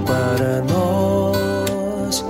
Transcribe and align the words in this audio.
Para 0.00 0.62
nós. 0.62 2.24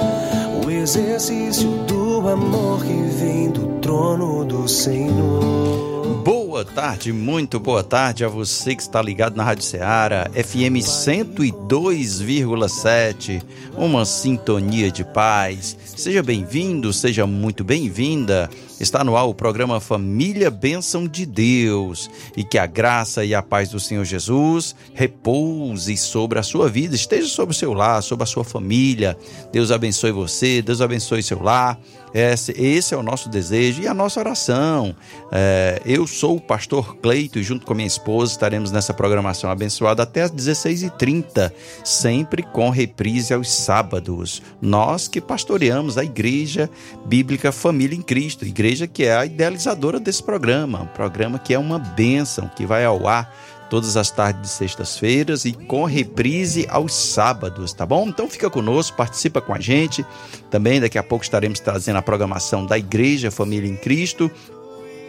O 0.64 0.70
exercício 0.70 1.68
do 1.86 2.28
amor 2.28 2.84
que 2.84 2.92
vem 2.92 3.50
do 3.50 3.66
trono 3.80 4.44
do 4.44 4.66
Senhor. 4.66 5.92
Boa 6.24 6.64
tarde, 6.64 7.12
muito 7.12 7.58
boa 7.58 7.82
tarde 7.82 8.24
a 8.24 8.28
você 8.28 8.76
que 8.76 8.82
está 8.82 9.02
ligado 9.02 9.36
na 9.36 9.42
Rádio 9.42 9.64
Ceará, 9.64 10.30
FM 10.32 10.78
102,7, 10.78 13.42
uma 13.76 14.04
sintonia 14.04 14.88
de 14.90 15.04
paz. 15.04 15.76
Seja 15.96 16.22
bem-vindo, 16.22 16.92
seja 16.92 17.26
muito 17.26 17.64
bem-vinda. 17.64 18.48
Está 18.82 19.04
no 19.04 19.16
ar 19.16 19.26
o 19.26 19.32
programa 19.32 19.78
Família 19.78 20.50
Bênção 20.50 21.06
de 21.06 21.24
Deus 21.24 22.10
e 22.36 22.42
que 22.42 22.58
a 22.58 22.66
graça 22.66 23.24
e 23.24 23.32
a 23.32 23.40
paz 23.40 23.68
do 23.68 23.78
Senhor 23.78 24.04
Jesus 24.04 24.74
repouse 24.92 25.96
sobre 25.96 26.40
a 26.40 26.42
sua 26.42 26.68
vida, 26.68 26.96
esteja 26.96 27.28
sobre 27.28 27.54
o 27.54 27.56
seu 27.56 27.72
lar, 27.72 28.02
sobre 28.02 28.24
a 28.24 28.26
sua 28.26 28.42
família. 28.42 29.16
Deus 29.52 29.70
abençoe 29.70 30.10
você, 30.10 30.60
Deus 30.60 30.80
abençoe 30.80 31.22
seu 31.22 31.40
lar. 31.40 31.78
Esse, 32.14 32.52
esse 32.52 32.94
é 32.94 32.96
o 32.96 33.02
nosso 33.02 33.28
desejo 33.28 33.82
e 33.82 33.88
a 33.88 33.94
nossa 33.94 34.20
oração. 34.20 34.94
É, 35.30 35.80
eu 35.84 36.06
sou 36.06 36.36
o 36.36 36.40
pastor 36.40 36.96
Cleito 36.96 37.38
e 37.38 37.42
junto 37.42 37.64
com 37.64 37.74
minha 37.74 37.86
esposa 37.86 38.32
estaremos 38.32 38.70
nessa 38.70 38.92
programação 38.92 39.50
abençoada 39.50 40.02
até 40.02 40.22
às 40.22 40.30
16h30, 40.30 41.52
sempre 41.84 42.42
com 42.42 42.68
reprise 42.70 43.32
aos 43.32 43.50
sábados. 43.50 44.42
Nós 44.60 45.08
que 45.08 45.20
pastoreamos 45.20 45.96
a 45.96 46.04
Igreja 46.04 46.68
Bíblica 47.06 47.50
Família 47.50 47.96
em 47.96 48.02
Cristo, 48.02 48.44
igreja 48.44 48.86
que 48.86 49.04
é 49.04 49.16
a 49.16 49.24
idealizadora 49.24 49.98
desse 49.98 50.22
programa, 50.22 50.82
um 50.82 50.86
programa 50.86 51.38
que 51.38 51.54
é 51.54 51.58
uma 51.58 51.78
bênção, 51.78 52.50
que 52.54 52.66
vai 52.66 52.84
ao 52.84 53.08
ar 53.08 53.32
todas 53.72 53.96
as 53.96 54.10
tardes 54.10 54.42
de 54.42 54.48
sextas-feiras 54.48 55.46
e 55.46 55.54
com 55.54 55.86
reprise 55.86 56.66
aos 56.68 56.92
sábados, 56.92 57.72
tá 57.72 57.86
bom? 57.86 58.06
Então 58.06 58.28
fica 58.28 58.50
conosco, 58.50 58.94
participa 58.94 59.40
com 59.40 59.54
a 59.54 59.58
gente. 59.58 60.04
Também 60.50 60.78
daqui 60.78 60.98
a 60.98 61.02
pouco 61.02 61.24
estaremos 61.24 61.58
trazendo 61.58 61.96
a 61.96 62.02
programação 62.02 62.66
da 62.66 62.76
Igreja 62.76 63.30
Família 63.30 63.66
em 63.66 63.74
Cristo, 63.74 64.30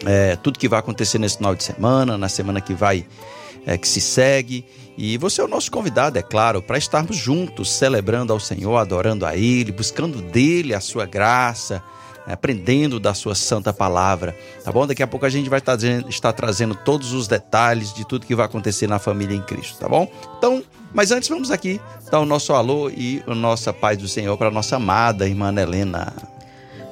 é, 0.05 0.37
tudo 0.37 0.57
que 0.57 0.69
vai 0.69 0.79
acontecer 0.79 1.19
nesse 1.19 1.35
final 1.35 1.53
de 1.53 1.61
semana, 1.61 2.17
na 2.17 2.29
semana 2.29 2.61
que 2.61 2.73
vai, 2.73 3.05
é, 3.65 3.77
que 3.77 3.85
se 3.85 3.99
segue. 3.99 4.63
E 4.97 5.17
você 5.17 5.41
é 5.41 5.43
o 5.43 5.47
nosso 5.49 5.69
convidado, 5.69 6.17
é 6.17 6.21
claro, 6.21 6.61
para 6.61 6.77
estarmos 6.77 7.17
juntos, 7.17 7.69
celebrando 7.69 8.31
ao 8.31 8.39
Senhor, 8.39 8.77
adorando 8.77 9.25
a 9.25 9.35
Ele, 9.35 9.73
buscando 9.73 10.21
dele 10.21 10.73
a 10.73 10.79
sua 10.79 11.05
graça, 11.05 11.83
aprendendo 12.27 12.99
da 12.99 13.13
sua 13.13 13.35
santa 13.35 13.73
palavra, 13.73 14.35
tá 14.63 14.71
bom? 14.71 14.87
Daqui 14.87 15.03
a 15.03 15.07
pouco 15.07 15.25
a 15.25 15.29
gente 15.29 15.49
vai 15.49 15.59
estar, 15.59 15.77
estar 16.07 16.33
trazendo 16.33 16.75
todos 16.75 17.13
os 17.13 17.27
detalhes 17.27 17.93
de 17.93 18.05
tudo 18.05 18.25
que 18.25 18.35
vai 18.35 18.45
acontecer 18.45 18.87
na 18.87 18.99
família 18.99 19.35
em 19.35 19.41
Cristo, 19.41 19.77
tá 19.79 19.89
bom? 19.89 20.11
Então, 20.37 20.63
mas 20.93 21.11
antes 21.11 21.27
vamos 21.29 21.51
aqui 21.51 21.81
dar 22.09 22.19
o 22.19 22.25
nosso 22.25 22.53
alô 22.53 22.89
e 22.89 23.23
a 23.27 23.35
nossa 23.35 23.73
paz 23.73 23.97
do 23.97 24.07
Senhor 24.07 24.37
para 24.37 24.47
a 24.47 24.51
nossa 24.51 24.77
amada 24.77 25.27
irmã 25.27 25.53
Helena. 25.53 26.13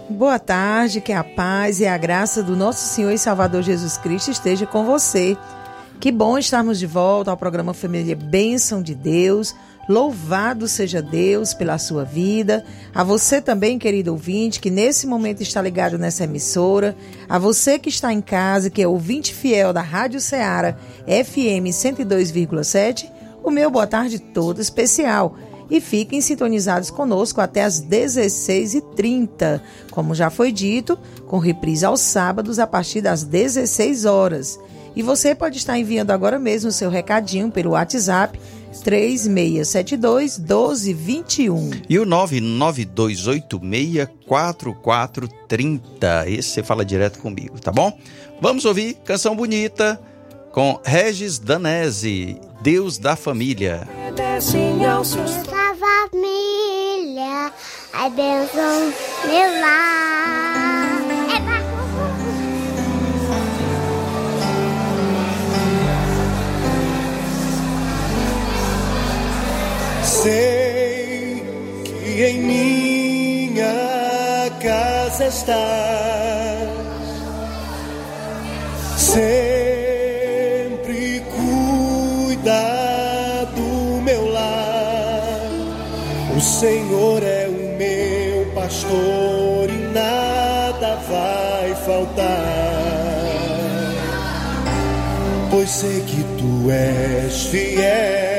Boa 0.10 0.38
tarde, 0.38 1.00
que 1.00 1.14
a 1.14 1.24
paz 1.24 1.80
e 1.80 1.88
a 1.88 1.98
graça 1.98 2.44
do 2.44 2.56
nosso 2.56 2.86
Senhor 2.94 3.12
e 3.12 3.18
Salvador 3.18 3.64
Jesus 3.64 3.98
Cristo 3.98 4.30
esteja 4.30 4.66
com 4.66 4.84
você. 4.84 5.38
Que 6.02 6.12
bom 6.12 6.38
estarmos 6.38 6.80
de 6.80 6.86
volta 6.86 7.32
ao 7.32 7.38
programa 7.38 7.74
Família 7.74 8.16
Bênção 8.16 8.82
de 8.82 8.94
Deus. 8.94 9.56
Louvado 9.90 10.68
seja 10.68 11.02
Deus 11.02 11.54
pela 11.54 11.78
sua 11.78 12.04
vida. 12.04 12.64
A 12.94 13.04
você 13.04 13.42
também, 13.42 13.80
querido 13.80 14.12
ouvinte, 14.12 14.60
que 14.60 14.70
nesse 14.70 15.08
momento 15.08 15.42
está 15.42 15.62
ligado 15.62 15.98
nessa 15.98 16.24
emissora. 16.24 16.96
A 17.28 17.40
você 17.40 17.80
que 17.80 17.90
está 17.90 18.14
em 18.14 18.22
casa, 18.22 18.70
que 18.70 18.82
é 18.82 18.88
ouvinte 18.88 19.34
fiel 19.34 19.74
da 19.74 19.82
Rádio 19.82 20.22
Ceará 20.22 20.78
FM 21.06 21.68
102,7. 21.72 23.10
O 23.44 23.50
meu 23.50 23.72
boa 23.72 23.88
tarde 23.88 24.20
todo 24.20 24.62
especial. 24.62 25.36
E 25.70 25.80
fiquem 25.80 26.22
sintonizados 26.22 26.92
conosco 26.92 27.42
até 27.42 27.64
às 27.64 27.82
16h30. 27.82 29.62
Como 29.90 30.14
já 30.14 30.30
foi 30.30 30.52
dito, 30.52 31.00
com 31.26 31.40
reprise 31.40 31.86
aos 31.86 32.02
sábados 32.02 32.60
a 32.60 32.68
partir 32.68 33.02
das 33.02 33.24
16 33.24 34.06
horas. 34.06 34.60
E 34.96 35.02
você 35.02 35.34
pode 35.34 35.58
estar 35.58 35.80
enviando 35.80 36.12
agora 36.12 36.38
mesmo 36.38 36.70
o 36.70 36.74
seu 36.74 36.90
recadinho 36.90 37.50
pelo 37.50 37.72
WhatsApp 37.72 38.38
3672 38.80 40.40
1221. 40.40 41.72
E 41.90 42.00
o 42.00 42.06
99286 42.06 44.08
4430. 44.26 46.30
Esse 46.30 46.50
você 46.50 46.64
fala 46.64 46.86
direto 46.86 47.20
comigo, 47.20 47.60
tá 47.60 47.72
bom? 47.72 47.98
Vamos 48.40 48.66
ouvir 48.66 48.96
canção 49.06 49.36
bonita 49.36 50.00
com 50.52 50.80
Regis 50.84 51.40
Danese, 51.40 52.38
Deus 52.62 52.98
da 52.98 53.16
Família. 53.16 53.88
Deus 54.16 54.52
da 55.46 55.76
família, 55.76 57.54
a 57.94 58.10
bênção 58.10 58.94
meu 59.26 59.62
lar. 59.62 60.51
Sei 70.22 71.44
que 71.84 72.24
em 72.26 72.44
minha 72.44 73.66
casa 74.62 75.26
estás, 75.26 76.70
sempre 78.98 79.64
cuida 81.34 82.54
do 83.56 84.00
meu 84.04 84.32
lar. 84.32 85.50
O 86.38 86.40
Senhor 86.40 87.24
é 87.24 87.48
o 87.48 87.76
meu 87.80 88.46
pastor 88.54 89.72
e 89.72 89.92
nada 89.92 90.98
vai 91.10 91.74
faltar. 91.84 92.46
Pois 95.50 95.68
sei 95.68 96.02
que 96.02 96.24
tu 96.38 96.70
és 96.70 97.46
fiel 97.48 98.31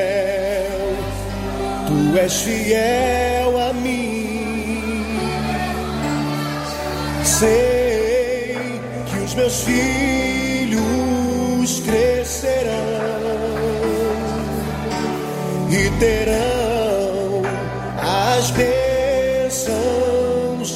Tu 2.03 2.17
és 2.19 2.35
fiel 2.41 3.57
a 3.57 3.71
mim. 3.73 5.07
Sei 7.23 8.57
que 9.07 9.17
os 9.25 9.33
meus 9.35 9.61
filhos 9.61 10.81
crescerão 11.79 12.73
e 15.71 15.89
terão 16.01 17.41
as 18.35 18.51
bênçãos 18.51 19.77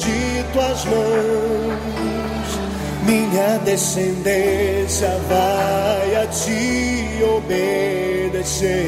de 0.00 0.44
tuas 0.54 0.84
mãos. 0.86 2.58
Minha 3.04 3.58
descendência 3.66 5.10
vai 5.28 6.16
a 6.22 6.26
ti 6.28 7.22
obedecer 7.36 8.78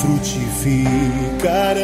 frutificarão. 0.00 1.78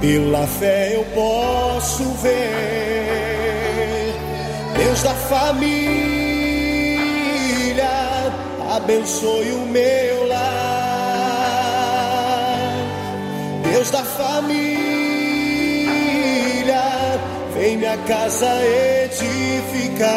Pela 0.00 0.46
fé 0.46 0.94
eu 0.94 1.04
posso 1.14 2.04
ver 2.22 3.50
Deus 4.76 5.02
da 5.02 5.14
família, 5.14 5.90
abençoe 8.76 9.52
o 9.52 9.66
meu 9.66 10.26
lar. 10.26 10.40
Deus 13.70 13.90
da 13.90 14.02
família, 14.02 14.80
vem 17.54 17.76
minha 17.76 17.98
casa 17.98 18.48
edificar, 19.04 20.08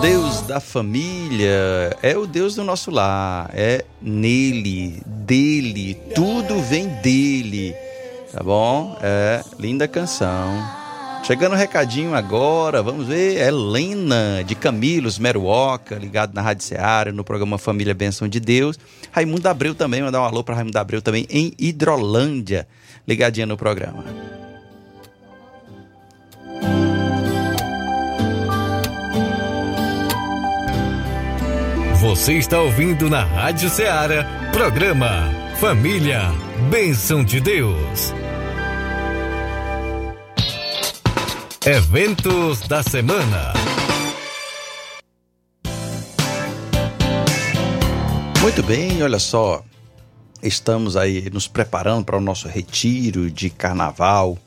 Deus 0.00 0.40
da 0.42 0.60
família, 0.60 1.96
é 2.02 2.16
o 2.16 2.26
Deus 2.26 2.54
do 2.54 2.62
nosso 2.62 2.90
lar, 2.90 3.50
é 3.52 3.84
nele, 4.00 5.02
dele, 5.04 5.94
tudo 6.14 6.60
vem 6.62 6.86
dele, 7.02 7.74
tá 8.32 8.42
bom? 8.42 8.96
É 9.02 9.42
linda 9.58 9.88
canção. 9.88 10.62
Chegando 11.24 11.54
o 11.54 11.56
recadinho 11.56 12.14
agora, 12.14 12.84
vamos 12.84 13.08
ver, 13.08 13.40
Helena 13.40 14.44
de 14.46 14.54
Camilos, 14.54 15.18
Meruoca, 15.18 15.96
ligado 15.96 16.32
na 16.32 16.40
Rádio 16.40 16.64
Seara, 16.64 17.10
no 17.10 17.24
programa 17.24 17.58
Família 17.58 17.92
Benção 17.92 18.28
de 18.28 18.38
Deus. 18.38 18.78
Raimundo 19.10 19.48
Abreu 19.48 19.74
também, 19.74 20.02
mandar 20.02 20.20
um 20.20 20.24
alô 20.24 20.44
para 20.44 20.54
Raimundo 20.54 20.78
Abreu 20.78 21.02
também 21.02 21.26
em 21.28 21.52
Hidrolândia, 21.58 22.68
ligadinha 23.08 23.44
no 23.44 23.56
programa. 23.56 24.35
Você 32.16 32.38
está 32.38 32.60
ouvindo 32.60 33.10
na 33.10 33.22
Rádio 33.22 33.68
Ceará, 33.68 34.50
programa 34.50 35.30
Família, 35.60 36.22
Bênção 36.70 37.22
de 37.22 37.40
Deus. 37.40 38.12
Eventos 41.64 42.66
da 42.66 42.82
semana. 42.82 43.52
Muito 48.40 48.62
bem, 48.62 49.02
olha 49.02 49.18
só. 49.18 49.62
Estamos 50.42 50.96
aí 50.96 51.28
nos 51.30 51.46
preparando 51.46 52.06
para 52.06 52.16
o 52.16 52.20
nosso 52.20 52.48
retiro 52.48 53.30
de 53.30 53.50
carnaval. 53.50 54.38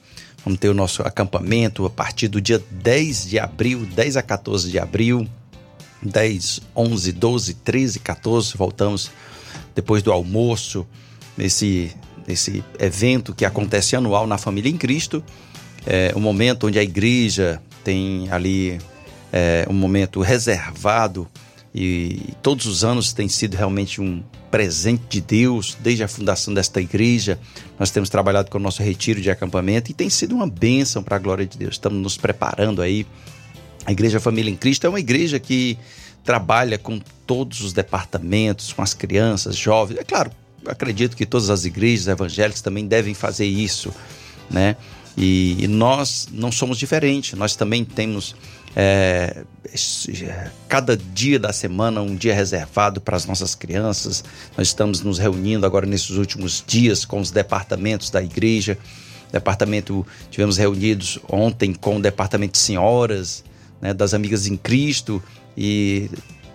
Vamos 0.44 0.60
ter 0.60 0.70
o 0.70 0.74
nosso 0.74 1.04
acampamento 1.04 1.86
a 1.86 1.90
partir 1.90 2.30
do 2.30 2.42
dia 2.42 2.62
10 2.72 3.30
de 3.30 3.40
abril, 3.40 3.86
10 3.86 4.18
a 4.18 4.24
14 4.24 4.70
de 4.70 4.80
abril. 4.80 5.30
10, 6.02 6.62
11, 6.76 7.12
12, 7.12 7.54
13, 7.56 8.00
14. 8.00 8.58
Voltamos 8.58 9.12
depois 9.76 10.02
do 10.04 10.12
almoço, 10.12 10.86
nesse, 11.38 11.92
nesse 12.28 12.64
evento 12.80 13.34
que 13.34 13.46
acontece 13.46 13.96
anual 13.96 14.28
na 14.28 14.38
Família 14.38 14.70
em 14.70 14.78
Cristo. 14.78 15.24
É 15.86 16.14
um 16.16 16.20
momento 16.20 16.68
onde 16.68 16.78
a 16.78 16.84
igreja 16.84 17.62
tem 17.84 18.30
ali 18.30 18.80
é, 19.32 19.66
um 19.70 19.74
momento 19.74 20.22
reservado 20.22 21.28
e 21.74 22.34
todos 22.42 22.66
os 22.66 22.84
anos 22.84 23.14
tem 23.14 23.30
sido 23.30 23.56
realmente 23.56 24.02
um 24.02 24.24
presente 24.50 25.04
de 25.08 25.22
Deus 25.22 25.78
desde 25.80 26.04
a 26.04 26.08
fundação 26.08 26.54
desta 26.54 26.82
igreja. 26.82 27.40
Nós 27.78 27.92
temos 27.92 28.10
trabalhado 28.10 28.50
com 28.50 28.58
o 28.58 28.62
nosso 28.62 28.82
retiro 28.82 29.22
de 29.22 29.30
acampamento 29.30 29.92
e 29.92 29.94
tem 29.94 30.10
sido 30.10 30.34
uma 30.34 30.48
bênção 30.48 31.04
para 31.04 31.16
a 31.16 31.20
glória 31.20 31.46
de 31.46 31.58
Deus. 31.58 31.76
Estamos 31.76 32.02
nos 32.02 32.18
preparando 32.18 32.82
aí. 32.82 33.06
A 33.86 33.92
Igreja 33.92 34.20
Família 34.20 34.52
em 34.52 34.56
Cristo 34.56 34.86
é 34.86 34.90
uma 34.90 35.00
igreja 35.00 35.40
que 35.40 35.78
trabalha 36.24 36.78
com 36.78 37.00
todos 37.26 37.62
os 37.62 37.74
departamentos, 37.74 38.74
com 38.74 38.82
as 38.82 38.94
crianças, 38.94 39.56
jovens. 39.56 40.00
É 40.00 40.04
claro, 40.04 40.32
acredito 40.66 41.16
que 41.16 41.26
todas 41.26 41.50
as 41.50 41.66
igrejas 41.66 42.08
evangélicas 42.08 42.62
também 42.62 42.86
devem 42.86 43.14
fazer 43.14 43.46
isso, 43.46 43.94
né? 44.50 44.76
E, 45.18 45.58
e 45.64 45.68
nós 45.68 46.28
não 46.32 46.52
somos 46.52 46.78
diferentes. 46.78 47.38
Nós 47.38 47.56
também 47.56 47.84
temos 47.84 48.36
é, 48.76 49.44
cada 50.68 50.96
dia 50.96 51.40
da 51.40 51.52
semana 51.52 52.02
um 52.02 52.16
dia 52.16 52.34
reservado 52.34 53.02
para 53.02 53.18
as 53.18 53.26
nossas 53.26 53.56
crianças. 53.56 54.24
Nós 54.58 54.68
estamos 54.68 55.02
nos 55.02 55.18
reunindo 55.18 55.66
agora 55.66 55.86
nesses 55.86 56.12
últimos 56.12 56.64
dias 56.66 57.06
com 57.06 57.20
os 57.20 57.32
departamentos 57.32 58.10
da 58.10 58.22
igreja. 58.22 58.78
Departamento, 59.32 60.06
tivemos 60.32 60.58
reunidos 60.58 61.20
ontem 61.30 61.74
com 61.74 61.98
o 61.98 62.02
departamento 62.02 62.54
de 62.54 62.60
senhoras, 62.60 63.44
né, 63.82 63.94
das 63.94 64.14
amigas 64.14 64.48
em 64.48 64.58
Cristo 64.58 65.22
e 65.58 66.10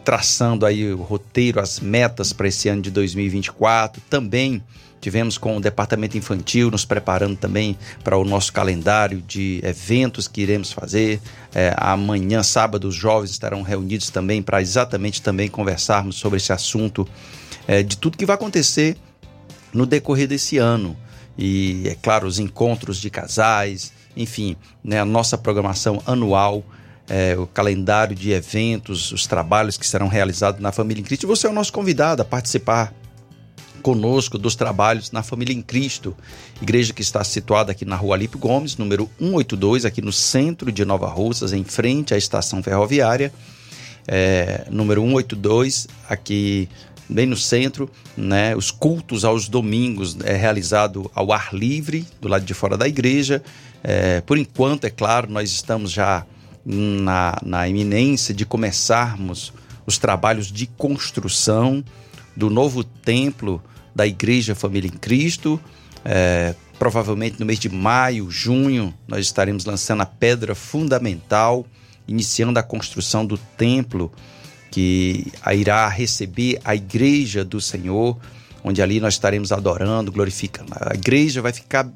traçando 0.05 0.67
aí 0.67 0.93
o 0.93 1.03
roteiro, 1.03 1.61
as 1.61 1.81
metas 1.81 2.33
para 2.33 2.49
esse 2.49 2.69
ano 2.69 2.83
de 2.83 2.91
2024. 2.91 4.03
Também 4.09 4.63
tivemos 5.01 5.37
com 5.37 5.57
o 5.57 5.61
departamento 5.61 6.17
infantil 6.17 6.71
nos 6.71 6.85
preparando 6.85 7.37
também 7.37 7.77
para 8.03 8.17
o 8.17 8.25
nosso 8.25 8.53
calendário 8.53 9.21
de 9.21 9.61
eventos 9.63 10.29
que 10.29 10.43
iremos 10.43 10.73
fazer. 10.73 11.21
É, 11.55 11.75
amanhã, 11.77 12.43
sábado, 12.43 12.89
os 12.89 12.95
jovens 12.95 13.31
estarão 13.31 13.63
reunidos 13.63 14.11
também 14.11 14.43
para 14.43 14.63
exatamente 14.63 15.21
também 15.21 15.49
conversarmos 15.49 16.17
sobre 16.17 16.37
esse 16.37 16.53
assunto 16.53 17.07
é, 17.67 17.83
de 17.83 17.97
tudo 17.97 18.17
que 18.17 18.27
vai 18.27 18.35
acontecer 18.35 18.97
no 19.75 19.85
decorrer 19.85 20.29
desse 20.29 20.57
ano. 20.57 20.97
E, 21.37 21.83
é 21.87 21.97
claro, 22.01 22.27
os 22.27 22.39
encontros 22.39 22.99
de 22.99 23.11
casais, 23.11 23.93
enfim, 24.17 24.57
né, 24.83 25.01
a 25.01 25.05
nossa 25.05 25.37
programação 25.37 26.03
anual 26.07 26.65
é, 27.09 27.37
o 27.37 27.47
calendário 27.47 28.15
de 28.15 28.33
eventos, 28.33 29.13
os 29.13 29.27
trabalhos 29.27 29.77
que 29.77 29.87
serão 29.87 30.09
realizados 30.09 30.61
na 30.61 30.73
Família 30.73 31.01
em 31.01 31.05
Cristo. 31.05 31.27
Você 31.27 31.47
é 31.47 31.51
o 31.51 31.53
nosso 31.53 31.73
convidado 31.73 32.23
a 32.23 32.25
participar 32.25 32.95
conosco 33.83 34.39
dos 34.39 34.57
trabalhos 34.57 35.13
na 35.13 35.23
Família 35.23 35.53
em 35.53 35.61
Cristo, 35.61 36.17
igreja 36.63 36.91
que 36.95 37.03
está 37.03 37.23
situada 37.23 37.73
aqui 37.73 37.85
na 37.85 37.97
Rua 37.97 38.17
Alipe 38.17 38.39
Gomes, 38.39 38.79
número 38.79 39.11
182, 39.19 39.85
aqui 39.85 40.01
no 40.01 40.11
centro 40.11 40.73
de 40.73 40.87
Nova 40.87 41.07
Russas, 41.07 41.53
em 41.53 41.63
frente 41.63 42.15
à 42.15 42.17
estação 42.17 42.63
ferroviária, 42.63 43.31
é, 44.09 44.67
número 44.71 45.03
182, 45.03 45.87
aqui 46.09 46.67
bem 47.09 47.27
no 47.27 47.37
centro, 47.37 47.91
né? 48.17 48.57
Os 48.57 48.71
cultos 48.71 49.23
aos 49.23 49.49
domingos 49.49 50.17
é 50.25 50.35
realizado 50.35 51.11
ao 51.15 51.31
ar 51.31 51.53
livre, 51.53 52.07
do 52.23 52.29
lado 52.29 52.45
de 52.45 52.55
fora 52.55 52.79
da 52.79 52.89
igreja. 52.89 53.43
É, 53.83 54.23
por 54.23 54.39
enquanto, 54.39 54.85
é 54.85 54.91
claro, 54.91 55.31
nós 55.31 55.51
estamos 55.51 55.91
já 55.91 56.25
na, 56.65 57.39
na 57.45 57.69
iminência 57.69 58.35
de 58.35 58.47
começarmos 58.47 59.53
os 59.87 59.99
trabalhos 59.99 60.51
de 60.51 60.67
construção 60.67 61.85
do 62.35 62.49
novo 62.49 62.83
templo 62.83 63.63
da 63.95 64.07
Igreja 64.07 64.55
Família 64.55 64.89
em 64.89 64.97
Cristo. 64.97 65.61
É, 66.05 66.55
provavelmente 66.79 67.39
no 67.39 67.47
mês 67.47 67.59
de 67.59 67.69
maio, 67.69 68.31
junho, 68.31 68.95
nós 69.07 69.25
estaremos 69.25 69.65
lançando 69.65 70.03
a 70.03 70.07
pedra 70.07 70.55
fundamental, 70.55 71.67
iniciando 72.09 72.59
a 72.59 72.63
construção 72.63 73.25
do 73.25 73.39
templo 73.39 74.13
que 74.71 75.31
irá 75.53 75.89
receber 75.89 76.61
a 76.65 76.75
Igreja 76.75 77.45
do 77.45 77.61
Senhor, 77.61 78.19
onde 78.65 78.83
ali 78.83 78.99
nós 78.99 79.15
estaremos 79.15 79.53
adorando, 79.53 80.11
glorificando. 80.11 80.73
A 80.81 80.95
igreja 80.95 81.43
vai 81.43 81.53
ficar 81.53 81.89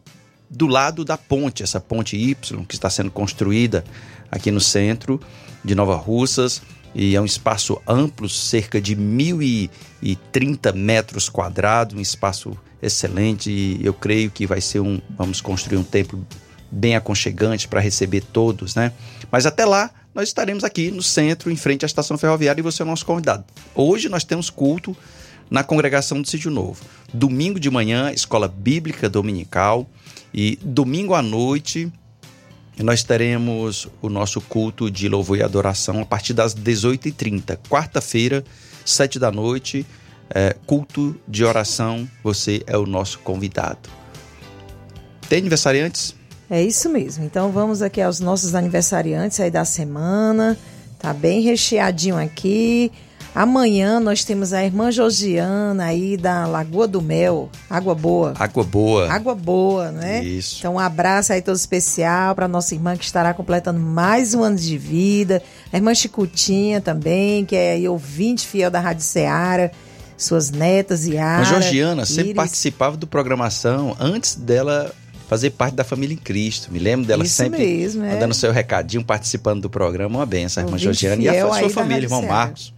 do 0.50 0.66
lado 0.66 1.04
da 1.04 1.16
ponte, 1.16 1.62
essa 1.62 1.80
ponte 1.80 2.16
Y 2.16 2.34
que 2.66 2.74
está 2.74 2.88
sendo 2.88 3.10
construída 3.10 3.84
aqui 4.30 4.50
no 4.50 4.60
centro 4.60 5.20
de 5.64 5.74
Nova 5.74 5.96
Russas 5.96 6.62
e 6.94 7.14
é 7.14 7.20
um 7.20 7.24
espaço 7.24 7.80
amplo, 7.86 8.28
cerca 8.28 8.80
de 8.80 8.96
1.030 8.96 10.74
metros 10.74 11.28
quadrados, 11.28 11.96
um 11.96 12.00
espaço 12.00 12.56
excelente 12.82 13.50
e 13.50 13.84
eu 13.84 13.92
creio 13.92 14.30
que 14.30 14.46
vai 14.46 14.60
ser 14.60 14.80
um, 14.80 15.00
vamos 15.16 15.40
construir 15.40 15.78
um 15.78 15.84
templo 15.84 16.26
bem 16.70 16.96
aconchegante 16.96 17.68
para 17.68 17.80
receber 17.80 18.20
todos, 18.20 18.74
né? 18.74 18.92
Mas 19.30 19.46
até 19.46 19.64
lá 19.64 19.90
nós 20.14 20.28
estaremos 20.28 20.64
aqui 20.64 20.90
no 20.90 21.02
centro, 21.02 21.50
em 21.50 21.56
frente 21.56 21.84
à 21.84 21.86
estação 21.86 22.16
ferroviária 22.18 22.60
e 22.60 22.62
você 22.62 22.82
é 22.82 22.84
o 22.84 22.88
nosso 22.88 23.06
convidado. 23.06 23.44
Hoje 23.74 24.08
nós 24.08 24.24
temos 24.24 24.50
culto 24.50 24.96
na 25.50 25.62
congregação 25.62 26.20
do 26.20 26.28
Sítio 26.28 26.50
Novo. 26.50 26.82
Domingo 27.12 27.58
de 27.58 27.70
manhã, 27.70 28.12
escola 28.12 28.48
bíblica 28.48 29.08
dominical 29.08 29.88
e 30.32 30.58
domingo 30.62 31.14
à 31.14 31.22
noite 31.22 31.92
nós 32.82 33.02
teremos 33.02 33.88
o 34.00 34.08
nosso 34.08 34.40
culto 34.40 34.90
de 34.90 35.08
louvor 35.08 35.38
e 35.38 35.42
adoração 35.42 36.00
a 36.00 36.04
partir 36.04 36.32
das 36.32 36.54
18h30. 36.54 37.58
Quarta-feira, 37.68 38.44
7 38.84 39.18
da 39.18 39.32
noite, 39.32 39.84
é, 40.30 40.54
culto 40.64 41.16
de 41.26 41.44
oração. 41.44 42.08
Você 42.22 42.62
é 42.66 42.78
o 42.78 42.86
nosso 42.86 43.18
convidado. 43.20 43.88
Tem 45.28 45.38
aniversariantes? 45.40 46.14
É 46.48 46.62
isso 46.62 46.88
mesmo. 46.88 47.24
Então 47.24 47.50
vamos 47.50 47.82
aqui 47.82 48.00
aos 48.00 48.20
nossos 48.20 48.54
aniversariantes 48.54 49.40
aí 49.40 49.50
da 49.50 49.64
semana. 49.64 50.56
Tá 50.98 51.12
bem 51.12 51.40
recheadinho 51.42 52.16
aqui. 52.16 52.92
Amanhã 53.34 54.00
nós 54.00 54.24
temos 54.24 54.52
a 54.52 54.64
irmã 54.64 54.90
Josiana 54.90 55.84
aí 55.84 56.16
da 56.16 56.46
Lagoa 56.46 56.88
do 56.88 57.00
Mel, 57.00 57.50
Água 57.68 57.94
Boa. 57.94 58.34
Água 58.38 58.64
Boa. 58.64 59.12
Água 59.12 59.34
Boa, 59.34 59.92
né? 59.92 60.24
Isso. 60.24 60.56
Então 60.58 60.74
um 60.74 60.78
abraço 60.78 61.32
aí 61.32 61.40
todo 61.40 61.56
especial 61.56 62.34
para 62.34 62.48
nossa 62.48 62.74
irmã 62.74 62.96
que 62.96 63.04
estará 63.04 63.32
completando 63.34 63.78
mais 63.78 64.34
um 64.34 64.42
ano 64.42 64.56
de 64.56 64.76
vida. 64.76 65.42
A 65.72 65.76
irmã 65.76 65.94
Chicutinha 65.94 66.80
também, 66.80 67.44
que 67.44 67.54
é 67.54 67.78
ouvinte 67.88 68.46
fiel 68.46 68.70
da 68.70 68.80
Rádio 68.80 69.04
Ceará. 69.04 69.70
Suas 70.16 70.50
netas 70.50 71.06
e 71.06 71.16
A 71.16 71.44
Georgiana 71.44 72.04
sempre 72.04 72.34
participava 72.34 72.96
do 72.96 73.06
programação 73.06 73.96
antes 74.00 74.34
dela 74.34 74.92
fazer 75.28 75.50
parte 75.50 75.74
da 75.74 75.84
família 75.84 76.14
em 76.14 76.16
Cristo. 76.16 76.72
Me 76.72 76.80
lembro 76.80 77.06
dela 77.06 77.22
Isso 77.22 77.34
sempre 77.34 77.60
mesmo, 77.60 78.04
é. 78.04 78.14
mandando 78.14 78.34
seu 78.34 78.50
recadinho, 78.50 79.04
participando 79.04 79.60
do 79.60 79.70
programa. 79.70 80.18
Uma 80.18 80.26
benção, 80.26 80.64
a 80.64 80.66
irmã 80.66 80.76
Georgiana 80.76 81.22
e 81.22 81.28
a 81.28 81.46
sua 81.46 81.70
família, 81.70 82.06
irmão. 82.06 82.22
Marcos. 82.22 82.74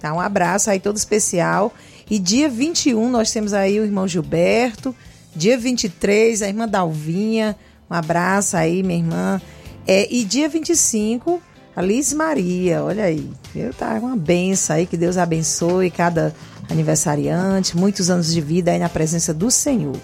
Tá, 0.00 0.12
um 0.14 0.20
abraço 0.20 0.70
aí 0.70 0.80
todo 0.80 0.96
especial. 0.96 1.72
E 2.10 2.18
dia 2.18 2.48
21 2.48 3.10
nós 3.10 3.30
temos 3.30 3.52
aí 3.52 3.78
o 3.78 3.84
irmão 3.84 4.08
Gilberto. 4.08 4.94
Dia 5.36 5.56
23, 5.56 6.42
a 6.42 6.48
irmã 6.48 6.66
Dalvinha. 6.66 7.54
Um 7.88 7.94
abraço 7.94 8.56
aí, 8.56 8.82
minha 8.82 8.98
irmã. 8.98 9.40
É, 9.86 10.12
e 10.12 10.24
dia 10.24 10.48
25, 10.48 11.40
a 11.76 11.82
Liz 11.82 12.12
Maria. 12.12 12.82
Olha 12.82 13.04
aí. 13.04 13.30
Viu? 13.54 13.72
Tá 13.74 13.92
uma 13.94 14.16
benção 14.16 14.76
aí. 14.76 14.86
Que 14.86 14.96
Deus 14.96 15.16
abençoe 15.16 15.90
cada 15.90 16.34
aniversariante. 16.68 17.76
Muitos 17.76 18.10
anos 18.10 18.32
de 18.32 18.40
vida 18.40 18.70
aí 18.70 18.78
na 18.78 18.88
presença 18.88 19.32
do 19.34 19.50
Senhor. 19.50 19.96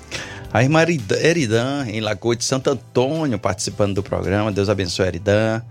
A 0.52 0.62
irmã 0.62 0.82
Erida- 0.82 1.18
Eridan, 1.20 1.86
em 1.88 2.00
Lagoa 2.00 2.36
de 2.36 2.44
Santo 2.44 2.70
Antônio, 2.70 3.38
participando 3.38 3.94
do 3.94 4.02
programa. 4.02 4.52
Deus 4.52 4.68
abençoe 4.68 5.06
Eridan. 5.06 5.62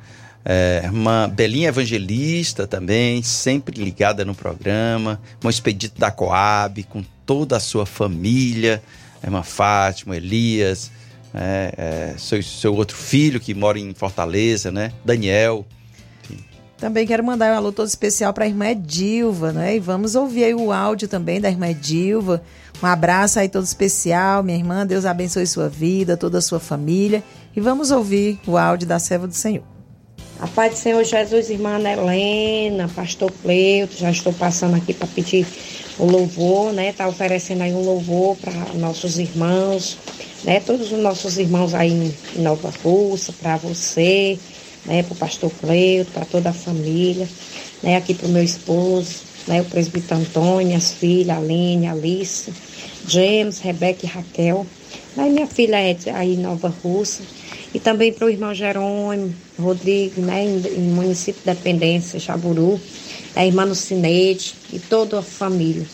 É, 0.48 0.82
irmã 0.84 1.28
Belinha 1.28 1.70
Evangelista 1.70 2.68
também, 2.68 3.24
sempre 3.24 3.84
ligada 3.84 4.24
no 4.24 4.36
programa. 4.36 5.20
Irmão 5.40 5.50
Expedito 5.50 6.00
da 6.00 6.12
Coab, 6.12 6.84
com 6.84 7.04
toda 7.25 7.58
a 7.58 7.60
sua 7.60 7.86
família. 7.86 8.82
Irmã 9.24 9.42
Fátima, 9.42 10.16
Elias, 10.16 10.92
é, 11.34 11.74
é, 11.78 12.18
seu, 12.18 12.42
seu 12.44 12.75
outro 12.75 12.96
filho 12.96 13.40
que 13.40 13.54
mora 13.54 13.80
em 13.80 13.94
Fortaleza, 13.94 14.72
né? 14.72 14.92
Daniel. 15.04 15.66
Também 16.78 17.08
quero 17.08 17.24
mandar 17.24 17.54
um 17.54 17.58
alô 17.58 17.72
todo 17.72 17.88
especial 17.88 18.34
para 18.34 18.46
a 18.46 18.48
irmã 18.48 18.68
Edilva, 18.68 19.52
né? 19.52 19.78
E 19.78 19.80
vamos 19.80 20.14
ouvir 20.14 20.54
o 20.54 20.72
áudio 20.72 21.08
também 21.08 21.42
da 21.42 21.50
irmã 21.50 21.70
Edilva. 21.70 22.44
Um 22.84 22.86
abraço 22.86 23.40
aí 23.40 23.50
todo 23.50 23.64
especial, 23.64 24.44
minha 24.44 24.58
irmã. 24.58 24.86
Deus 24.86 25.06
abençoe 25.06 25.48
sua 25.48 25.68
vida, 25.68 26.16
toda 26.16 26.38
a 26.38 26.42
sua 26.42 26.60
família. 26.60 27.24
E 27.56 27.62
vamos 27.62 27.92
ouvir 27.92 28.40
o 28.46 28.58
áudio 28.58 28.88
da 28.88 29.00
serva 29.00 29.25
do 29.25 29.34
Senhor. 29.34 29.75
A 30.38 30.48
paz 30.48 30.74
do 30.74 30.77
Senhor 30.77 31.04
Jesus, 31.04 31.50
irmã 31.50 31.80
Helena, 31.80 32.89
pastor 32.94 33.32
Cleuto, 33.42 33.96
já 33.96 34.12
estou 34.12 34.34
passando 34.34 34.75
aqui 34.75 34.94
para 34.94 35.08
pedir 35.08 35.48
o 35.98 36.06
louvor, 36.06 36.74
né? 36.74 36.92
Tá 36.92 37.08
oferecendo 37.08 37.62
aí 37.62 37.74
um 37.74 37.82
louvor 37.82 38.36
para 38.36 38.51
nossos 38.74 39.18
irmãos, 39.18 39.98
né? 40.44 40.60
Todos 40.60 40.92
os 40.92 41.00
nossos 41.00 41.38
irmãos 41.38 41.74
aí 41.74 42.13
em 42.36 42.42
Nova 42.42 42.70
Russa, 42.84 43.32
para 43.32 43.56
você, 43.56 44.38
né? 44.86 45.04
Para 45.04 45.13
o 45.13 45.15
pastor 45.15 45.50
Cleuto, 45.51 46.12
para 46.12 46.25
toda 46.25 46.50
a 46.50 46.54
família, 46.54 47.30
né? 47.82 47.96
Aqui 47.96 48.13
para 48.13 48.27
o 48.27 48.30
meu 48.30 48.44
esposo, 48.44 49.22
né? 49.48 49.62
O 49.62 49.65
presbítero 49.65 50.20
Antônio, 50.20 50.75
as 50.75 50.92
filhas, 50.92 51.38
Aline, 51.38 51.88
Alice, 51.88 52.51
James, 53.08 53.60
Rebeca 53.60 54.06
e 54.06 54.10
Raquel. 54.10 54.68
Aí 55.15 55.30
minha 55.30 55.48
filha 55.48 55.77
é 55.80 55.96
aí 56.13 56.34
em 56.34 56.39
Nova 56.39 56.68
Russa. 56.84 57.24
E 57.75 57.79
também 57.82 58.13
para 58.13 58.27
o 58.27 58.29
irmão 58.29 58.53
Jerônimo 58.53 59.36
Rodrigo, 59.60 60.22
né, 60.22 60.46
em, 60.46 60.65
em 60.65 60.89
município 60.94 61.41
de 61.41 61.53
Dependência, 61.53 62.17
Jaburu, 62.17 62.79
a 63.36 63.46
irmã 63.46 63.65
Lucineide 63.65 64.55
e 64.72 64.79
toda 64.79 65.20
a 65.20 65.22
família. 65.22 65.86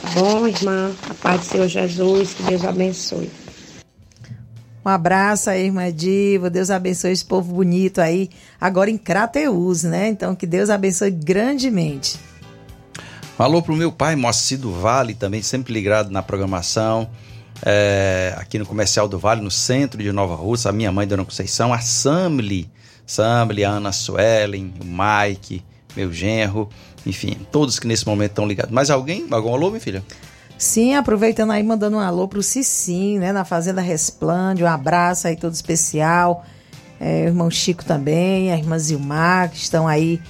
Tá 0.00 0.08
bom, 0.14 0.48
irmã? 0.48 0.90
A 1.10 1.12
paz 1.12 1.40
do 1.40 1.44
Senhor 1.44 1.68
Jesus, 1.68 2.32
que 2.32 2.42
Deus 2.44 2.64
abençoe. 2.64 3.30
Um 4.82 4.88
abraço 4.88 5.50
aí, 5.50 5.66
irmã 5.66 5.92
Diva. 5.92 6.48
Deus 6.48 6.70
abençoe 6.70 7.12
esse 7.12 7.26
povo 7.26 7.56
bonito 7.56 8.00
aí, 8.00 8.30
agora 8.58 8.90
em 8.90 8.96
Crateus, 8.96 9.82
né? 9.82 10.08
Então, 10.08 10.34
que 10.34 10.46
Deus 10.46 10.70
abençoe 10.70 11.10
grandemente. 11.10 12.18
Alô 13.38 13.60
pro 13.60 13.76
meu 13.76 13.92
pai, 13.92 14.16
Moacir 14.16 14.58
do 14.58 14.72
Vale, 14.72 15.12
também 15.12 15.42
sempre 15.42 15.74
ligado 15.74 16.10
na 16.10 16.22
programação. 16.22 17.10
É, 17.64 18.34
aqui 18.36 18.58
no 18.58 18.66
Comercial 18.66 19.08
do 19.08 19.18
Vale, 19.18 19.40
no 19.40 19.50
centro 19.50 20.02
de 20.02 20.10
Nova 20.10 20.34
Russa, 20.34 20.70
a 20.70 20.72
minha 20.72 20.90
mãe, 20.90 21.06
Dona 21.06 21.24
Conceição, 21.24 21.72
a 21.72 21.78
Samli, 21.78 22.68
Samli, 23.06 23.64
a 23.64 23.70
Ana 23.70 23.92
Suelen, 23.92 24.74
o 24.80 24.84
Mike, 24.84 25.64
meu 25.96 26.12
genro, 26.12 26.68
enfim, 27.06 27.36
todos 27.50 27.78
que 27.78 27.86
nesse 27.86 28.06
momento 28.06 28.30
estão 28.30 28.46
ligados. 28.46 28.72
Mais 28.72 28.90
alguém? 28.90 29.26
Algum 29.30 29.54
alô, 29.54 29.70
minha 29.70 29.80
filha? 29.80 30.02
Sim, 30.58 30.94
aproveitando 30.94 31.50
aí, 31.50 31.62
mandando 31.62 31.96
um 31.96 32.00
alô 32.00 32.28
pro 32.28 32.42
Cicim, 32.42 33.18
né? 33.18 33.32
Na 33.32 33.44
Fazenda 33.44 33.80
Resplande. 33.80 34.62
Um 34.62 34.68
abraço 34.68 35.26
aí 35.26 35.36
todo 35.36 35.52
especial. 35.52 36.44
É, 37.00 37.24
o 37.24 37.26
irmão 37.26 37.50
Chico 37.50 37.84
também, 37.84 38.52
a 38.52 38.56
irmã 38.56 38.78
Zilmar, 38.78 39.50
que 39.50 39.56
estão 39.56 39.88
aí 39.88 40.20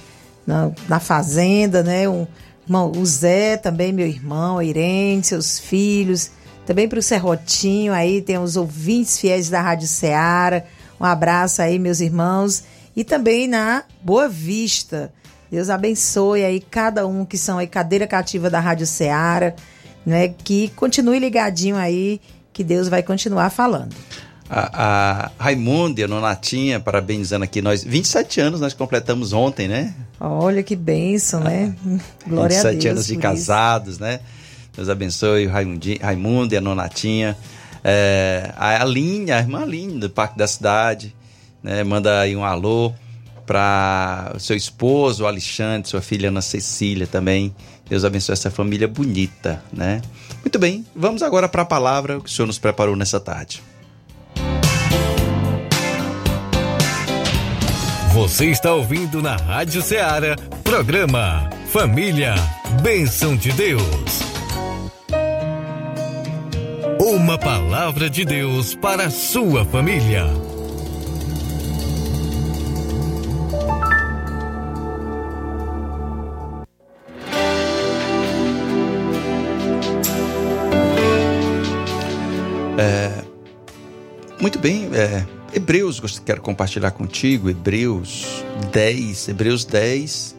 na, 0.45 0.71
na 0.89 0.99
fazenda, 0.99 1.83
né? 1.83 2.09
Um, 2.09 2.25
irmão, 2.65 2.91
o 2.95 3.05
Zé 3.05 3.57
também, 3.57 3.93
meu 3.93 4.07
irmão, 4.07 4.57
a 4.57 4.63
Irene, 4.63 5.23
seus 5.23 5.59
filhos, 5.59 6.31
também 6.65 6.87
para 6.87 6.99
o 6.99 7.01
Serrotinho, 7.01 7.93
aí 7.93 8.21
tem 8.21 8.37
os 8.37 8.55
ouvintes 8.55 9.19
fiéis 9.19 9.49
da 9.49 9.61
Rádio 9.61 9.87
Ceará. 9.87 10.63
Um 10.99 11.05
abraço 11.05 11.61
aí, 11.61 11.77
meus 11.77 11.99
irmãos. 11.99 12.63
E 12.95 13.03
também 13.03 13.47
na 13.47 13.83
Boa 14.01 14.29
Vista. 14.29 15.11
Deus 15.51 15.69
abençoe 15.69 16.43
aí 16.43 16.59
cada 16.59 17.05
um 17.05 17.25
que 17.25 17.37
são 17.37 17.57
aí 17.57 17.67
cadeira 17.67 18.07
cativa 18.07 18.49
da 18.49 18.59
Rádio 18.59 18.87
Ceará, 18.87 19.53
né? 20.05 20.29
Que 20.29 20.69
continue 20.69 21.19
ligadinho 21.19 21.75
aí, 21.75 22.19
que 22.51 22.63
Deus 22.63 22.87
vai 22.87 23.03
continuar 23.03 23.49
falando. 23.49 23.95
A, 24.49 25.27
a 25.27 25.31
Raimundo 25.37 25.99
e 25.99 26.03
a 26.03 26.07
Nonatinha, 26.07 26.79
parabenizando 26.79 27.43
aqui 27.43 27.61
nós. 27.61 27.83
27 27.83 28.39
anos 28.39 28.61
nós 28.61 28.73
completamos 28.73 29.33
ontem, 29.33 29.67
né? 29.67 29.93
Olha 30.19 30.63
que 30.63 30.75
bênção, 30.75 31.39
né? 31.39 31.75
Glória 32.27 32.59
a 32.59 32.63
Deus. 32.63 32.73
27 32.73 32.87
anos 32.87 33.07
de 33.07 33.17
casados, 33.17 33.99
né? 33.99 34.19
Deus 34.75 34.89
abençoe 34.89 35.47
o 35.47 35.51
Raimundo 35.51 36.53
e 36.53 36.57
a 36.57 36.61
Nonatinha. 36.61 37.37
É, 37.83 38.51
a 38.55 38.81
Aline, 38.81 39.31
a 39.31 39.39
irmã 39.39 39.61
Aline, 39.61 39.99
do 39.99 40.09
Parque 40.09 40.37
da 40.37 40.47
Cidade, 40.47 41.13
né? 41.61 41.83
Manda 41.83 42.21
aí 42.21 42.35
um 42.35 42.43
alô 42.43 42.93
para 43.45 44.35
seu 44.39 44.55
esposo, 44.55 45.25
Alexandre, 45.25 45.89
sua 45.89 46.01
filha 46.01 46.29
Ana 46.29 46.41
Cecília 46.41 47.05
também. 47.05 47.53
Deus 47.89 48.05
abençoe 48.05 48.33
essa 48.33 48.49
família 48.49 48.87
bonita, 48.87 49.61
né? 49.71 50.01
Muito 50.41 50.57
bem, 50.57 50.85
vamos 50.95 51.21
agora 51.21 51.47
para 51.47 51.61
a 51.61 51.65
palavra 51.65 52.19
que 52.19 52.29
o 52.29 52.31
Senhor 52.31 52.47
nos 52.47 52.57
preparou 52.57 52.95
nessa 52.95 53.19
tarde. 53.19 53.61
Você 58.13 58.45
está 58.45 58.73
ouvindo 58.73 59.21
na 59.21 59.35
Rádio 59.35 59.81
Ceará, 59.81 60.35
programa 60.63 61.49
Família, 61.71 62.35
Bênção 62.81 63.35
de 63.35 63.51
Deus. 63.51 64.32
Uma 67.23 67.37
palavra 67.37 68.09
de 68.09 68.25
Deus 68.25 68.75
para 68.75 69.05
a 69.05 69.09
sua 69.09 69.63
família. 69.63 70.25
É, 82.77 83.23
muito 84.41 84.59
bem, 84.59 84.89
é, 84.93 85.25
Hebreus, 85.53 86.01
quero 86.19 86.41
compartilhar 86.41 86.91
contigo, 86.91 87.49
Hebreus 87.49 88.43
10, 88.73 89.29
Hebreus 89.29 89.63
10, 89.63 90.35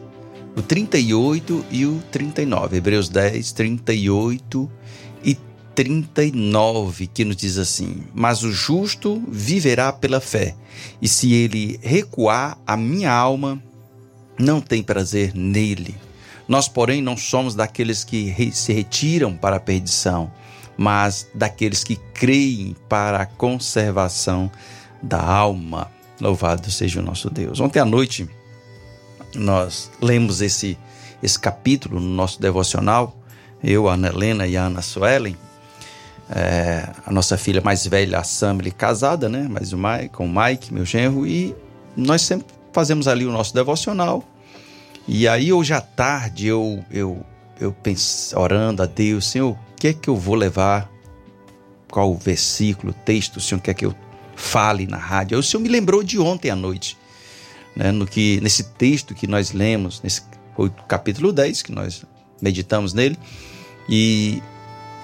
o 0.55 0.61
38 0.61 1.65
e 1.71 1.83
o 1.87 1.99
39. 2.11 2.77
Hebreus 2.77 3.09
10, 3.09 3.51
38 3.53 4.71
e 4.71 4.85
39, 5.75 7.07
que 7.07 7.25
nos 7.25 7.35
diz 7.35 7.57
assim: 7.57 8.03
Mas 8.13 8.43
o 8.43 8.51
justo 8.51 9.21
viverá 9.27 9.91
pela 9.91 10.21
fé, 10.21 10.55
e 11.01 11.07
se 11.07 11.33
ele 11.33 11.79
recuar, 11.83 12.57
a 12.65 12.77
minha 12.77 13.11
alma 13.11 13.61
não 14.39 14.61
tem 14.61 14.81
prazer 14.81 15.33
nele. 15.35 15.95
Nós, 16.47 16.67
porém, 16.67 17.01
não 17.01 17.17
somos 17.17 17.55
daqueles 17.55 18.03
que 18.03 18.33
se 18.53 18.71
retiram 18.71 19.35
para 19.35 19.57
a 19.57 19.59
perdição, 19.59 20.31
mas 20.77 21.27
daqueles 21.33 21.83
que 21.83 21.95
creem 22.13 22.75
para 22.87 23.21
a 23.21 23.25
conservação 23.25 24.51
da 25.01 25.21
alma. 25.21 25.91
Louvado 26.21 26.69
seja 26.71 26.99
o 26.99 27.03
nosso 27.03 27.29
Deus. 27.29 27.59
Ontem 27.59 27.79
à 27.79 27.85
noite 27.85 28.29
nós 29.35 29.91
lemos 30.01 30.41
esse, 30.41 30.77
esse 31.21 31.37
capítulo 31.37 31.99
no 31.99 32.09
nosso 32.09 32.39
devocional, 32.39 33.17
eu, 33.63 33.89
a 33.89 33.93
Ana 33.93 34.09
Helena 34.09 34.47
e 34.47 34.55
a 34.55 34.65
Ana 34.65 34.81
Suelen, 34.81 35.35
é, 36.29 36.89
a 37.05 37.11
nossa 37.11 37.37
filha 37.37 37.61
mais 37.61 37.85
velha, 37.85 38.19
a 38.19 38.23
Samly, 38.23 38.71
casada, 38.71 39.29
né? 39.29 39.47
Mas 39.49 39.73
o 39.73 39.77
Mike, 39.77 40.09
com 40.09 40.25
o 40.25 40.29
Mike, 40.29 40.73
meu 40.73 40.85
genro, 40.85 41.25
e 41.25 41.55
nós 41.95 42.21
sempre 42.21 42.47
fazemos 42.73 43.07
ali 43.07 43.25
o 43.25 43.31
nosso 43.31 43.53
devocional. 43.53 44.23
E 45.07 45.27
aí 45.27 45.53
hoje 45.53 45.73
à 45.73 45.81
tarde 45.81 46.47
eu 46.47 46.83
eu 46.89 47.23
eu 47.59 47.71
penso, 47.71 48.37
orando 48.37 48.83
a 48.83 48.85
Deus, 48.85 49.27
Senhor, 49.27 49.51
o 49.51 49.57
que 49.79 49.87
é 49.87 49.93
que 49.93 50.09
eu 50.09 50.15
vou 50.15 50.35
levar? 50.35 50.91
Qual 51.89 52.11
o 52.11 52.17
versículo, 52.17 52.91
texto, 52.91 53.37
o 53.37 53.41
Senhor 53.41 53.61
quer 53.61 53.73
que 53.73 53.85
eu 53.85 53.95
fale 54.35 54.85
na 54.87 54.97
rádio? 54.97 55.37
Aí 55.37 55.39
o 55.39 55.43
Senhor 55.43 55.61
me 55.61 55.69
lembrou 55.69 56.03
de 56.03 56.19
ontem 56.19 56.49
à 56.49 56.55
noite, 56.55 56.97
né? 57.75 57.91
No 57.91 58.05
que 58.05 58.41
nesse 58.41 58.63
texto 58.63 59.13
que 59.13 59.27
nós 59.27 59.51
lemos, 59.51 60.01
nesse 60.01 60.23
capítulo 60.87 61.31
10 61.31 61.61
que 61.61 61.71
nós 61.71 62.03
meditamos 62.41 62.93
nele, 62.93 63.17
e 63.87 64.41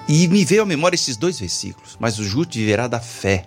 e 0.08 0.26
me 0.28 0.44
veio 0.44 0.62
à 0.62 0.66
memória 0.66 0.94
esses 0.94 1.16
dois 1.16 1.38
versículos. 1.38 1.96
Mas 1.98 2.18
o 2.18 2.24
justo 2.24 2.54
viverá 2.54 2.86
da 2.86 3.00
fé. 3.00 3.46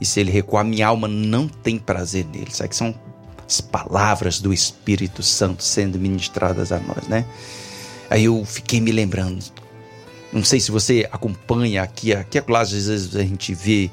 E 0.00 0.06
se 0.06 0.20
ele 0.20 0.30
recuar, 0.30 0.64
minha 0.64 0.86
alma 0.86 1.08
não 1.08 1.48
tem 1.48 1.78
prazer 1.78 2.24
nele. 2.26 2.50
Sabe 2.52 2.70
que 2.70 2.76
são 2.76 2.94
as 3.46 3.60
palavras 3.60 4.40
do 4.40 4.52
Espírito 4.52 5.22
Santo 5.22 5.62
sendo 5.62 5.98
ministradas 5.98 6.72
a 6.72 6.78
nós, 6.78 7.06
né? 7.08 7.26
Aí 8.08 8.24
eu 8.24 8.44
fiquei 8.44 8.80
me 8.80 8.92
lembrando. 8.92 9.44
Não 10.32 10.44
sei 10.44 10.60
se 10.60 10.70
você 10.70 11.08
acompanha 11.10 11.82
aqui, 11.82 12.14
aqui 12.14 12.38
às 12.38 12.70
vezes 12.70 13.16
a 13.16 13.22
gente 13.22 13.52
vê 13.52 13.90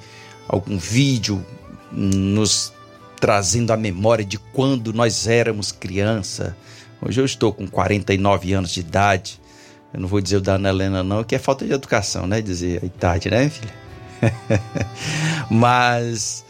algum 0.48 0.78
vídeo 0.78 1.44
nos 1.92 2.72
trazendo 3.20 3.74
a 3.74 3.78
memória 3.78 4.24
de 4.24 4.38
quando 4.38 4.94
nós 4.94 5.28
éramos 5.28 5.72
criança. 5.72 6.56
Hoje 7.02 7.20
eu 7.20 7.26
estou 7.26 7.52
com 7.52 7.68
49 7.68 8.54
anos 8.54 8.72
de 8.72 8.80
idade 8.80 9.40
eu 9.94 10.00
não 10.00 10.08
vou 10.08 10.22
dizer 10.22 10.38
o 10.38 10.42
da 10.42 10.56
Ana 10.56 10.70
Helena, 10.70 11.04
não, 11.04 11.24
que 11.24 11.36
é 11.36 11.40
falta 11.40 11.66
de 11.66 11.74
educação, 11.74 12.28
né? 12.28 12.42
Dizer 12.42 12.84
a 12.84 12.86
idade, 12.86 13.30
né, 13.30 13.50
filha? 13.50 13.74
Mas. 15.50 16.46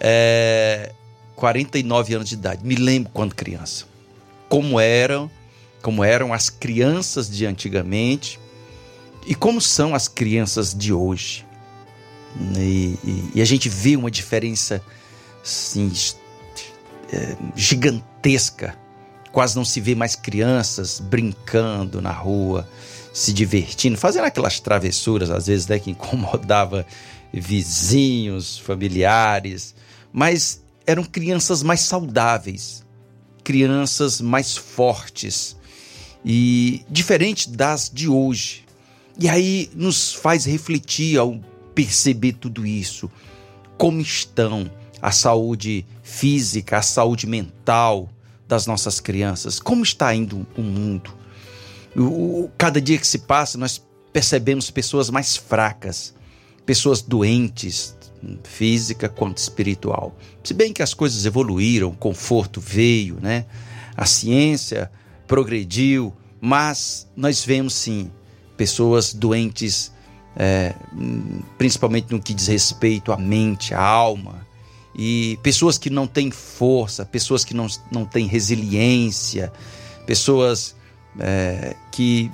É, 0.00 0.92
49 1.36 2.14
anos 2.14 2.28
de 2.28 2.34
idade. 2.34 2.64
Me 2.64 2.74
lembro 2.74 3.10
quando 3.12 3.34
criança. 3.34 3.84
Como 4.48 4.80
eram, 4.80 5.30
como 5.82 6.02
eram 6.02 6.32
as 6.32 6.50
crianças 6.50 7.30
de 7.30 7.46
antigamente 7.46 8.40
e 9.26 9.34
como 9.34 9.60
são 9.60 9.94
as 9.94 10.08
crianças 10.08 10.74
de 10.74 10.92
hoje. 10.92 11.46
E, 12.56 12.98
e, 13.04 13.30
e 13.36 13.42
a 13.42 13.44
gente 13.44 13.68
vê 13.68 13.96
uma 13.96 14.10
diferença 14.10 14.82
assim, 15.42 15.92
é, 17.12 17.36
gigantesca 17.54 18.76
Quase 19.32 19.56
não 19.56 19.64
se 19.64 19.80
vê 19.80 19.94
mais 19.94 20.16
crianças 20.16 21.00
brincando 21.00 22.00
na 22.00 22.12
rua, 22.12 22.68
se 23.12 23.32
divertindo, 23.32 23.96
fazendo 23.96 24.24
aquelas 24.24 24.60
travessuras, 24.60 25.30
às 25.30 25.46
vezes, 25.46 25.66
né, 25.66 25.78
que 25.78 25.90
incomodava 25.90 26.86
vizinhos, 27.32 28.58
familiares, 28.58 29.74
mas 30.12 30.62
eram 30.86 31.04
crianças 31.04 31.62
mais 31.62 31.80
saudáveis, 31.80 32.84
crianças 33.44 34.20
mais 34.20 34.56
fortes 34.56 35.56
e 36.24 36.82
diferente 36.88 37.50
das 37.50 37.90
de 37.92 38.08
hoje. 38.08 38.64
E 39.18 39.28
aí 39.28 39.70
nos 39.74 40.12
faz 40.12 40.44
refletir 40.44 41.18
ao 41.18 41.38
perceber 41.74 42.34
tudo 42.34 42.66
isso, 42.66 43.10
como 43.76 44.00
estão 44.00 44.70
a 45.00 45.12
saúde 45.12 45.84
física, 46.02 46.78
a 46.78 46.82
saúde 46.82 47.26
mental, 47.26 48.08
das 48.48 48.66
nossas 48.66 48.98
crianças. 48.98 49.60
Como 49.60 49.82
está 49.82 50.14
indo 50.14 50.46
o 50.56 50.62
mundo? 50.62 51.14
O, 51.94 52.50
cada 52.56 52.80
dia 52.80 52.98
que 52.98 53.06
se 53.06 53.18
passa, 53.18 53.58
nós 53.58 53.80
percebemos 54.12 54.70
pessoas 54.70 55.10
mais 55.10 55.36
fracas, 55.36 56.14
pessoas 56.64 57.02
doentes, 57.02 57.94
física 58.44 59.08
quanto 59.08 59.38
espiritual. 59.38 60.16
Se 60.42 60.54
bem 60.54 60.72
que 60.72 60.82
as 60.82 60.94
coisas 60.94 61.24
evoluíram, 61.24 61.90
o 61.90 61.96
conforto 61.96 62.60
veio, 62.60 63.18
né? 63.20 63.44
A 63.96 64.06
ciência 64.06 64.90
progrediu, 65.26 66.14
mas 66.40 67.06
nós 67.16 67.44
vemos 67.44 67.74
sim 67.74 68.10
pessoas 68.56 69.12
doentes, 69.12 69.92
é, 70.36 70.74
principalmente 71.56 72.10
no 72.10 72.20
que 72.20 72.34
diz 72.34 72.46
respeito 72.48 73.12
à 73.12 73.16
mente, 73.16 73.74
à 73.74 73.80
alma, 73.80 74.46
e 74.98 75.38
pessoas 75.44 75.78
que 75.78 75.88
não 75.88 76.08
têm 76.08 76.28
força, 76.28 77.06
pessoas 77.06 77.44
que 77.44 77.54
não, 77.54 77.68
não 77.88 78.04
têm 78.04 78.26
resiliência, 78.26 79.52
pessoas 80.04 80.74
é, 81.20 81.76
que 81.92 82.32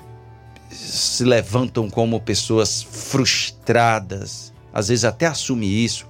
se 0.70 1.24
levantam 1.24 1.90
como 1.90 2.18
pessoas 2.18 2.82
frustradas, 2.82 4.50
às 4.72 4.88
vezes 4.88 5.04
até 5.04 5.26
assumem 5.26 5.68
isso, 5.70 6.06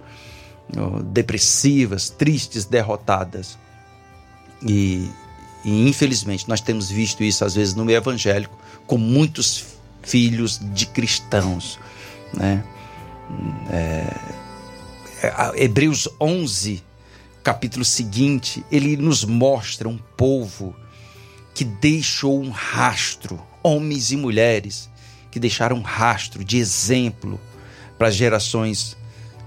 depressivas, 1.06 2.08
tristes, 2.08 2.64
derrotadas. 2.64 3.58
E, 4.62 5.10
e, 5.64 5.88
infelizmente 5.88 6.48
nós 6.48 6.60
temos 6.60 6.88
visto 6.88 7.24
isso 7.24 7.44
às 7.44 7.54
vezes 7.56 7.74
no 7.74 7.84
meio 7.84 7.96
evangélico 7.96 8.56
com 8.86 8.96
muitos 8.96 9.66
filhos 10.02 10.60
de 10.72 10.86
cristãos, 10.86 11.80
né? 12.32 12.64
É, 15.24 15.64
Hebreus 15.64 16.06
11, 16.20 16.82
capítulo 17.42 17.82
seguinte, 17.82 18.62
ele 18.70 18.94
nos 18.94 19.24
mostra 19.24 19.88
um 19.88 19.96
povo 19.96 20.76
que 21.54 21.64
deixou 21.64 22.42
um 22.42 22.50
rastro, 22.50 23.40
homens 23.62 24.10
e 24.10 24.16
mulheres 24.16 24.90
que 25.30 25.40
deixaram 25.40 25.76
um 25.76 25.82
rastro 25.82 26.44
de 26.44 26.58
exemplo 26.58 27.40
para 27.96 28.08
as 28.08 28.14
gerações 28.14 28.98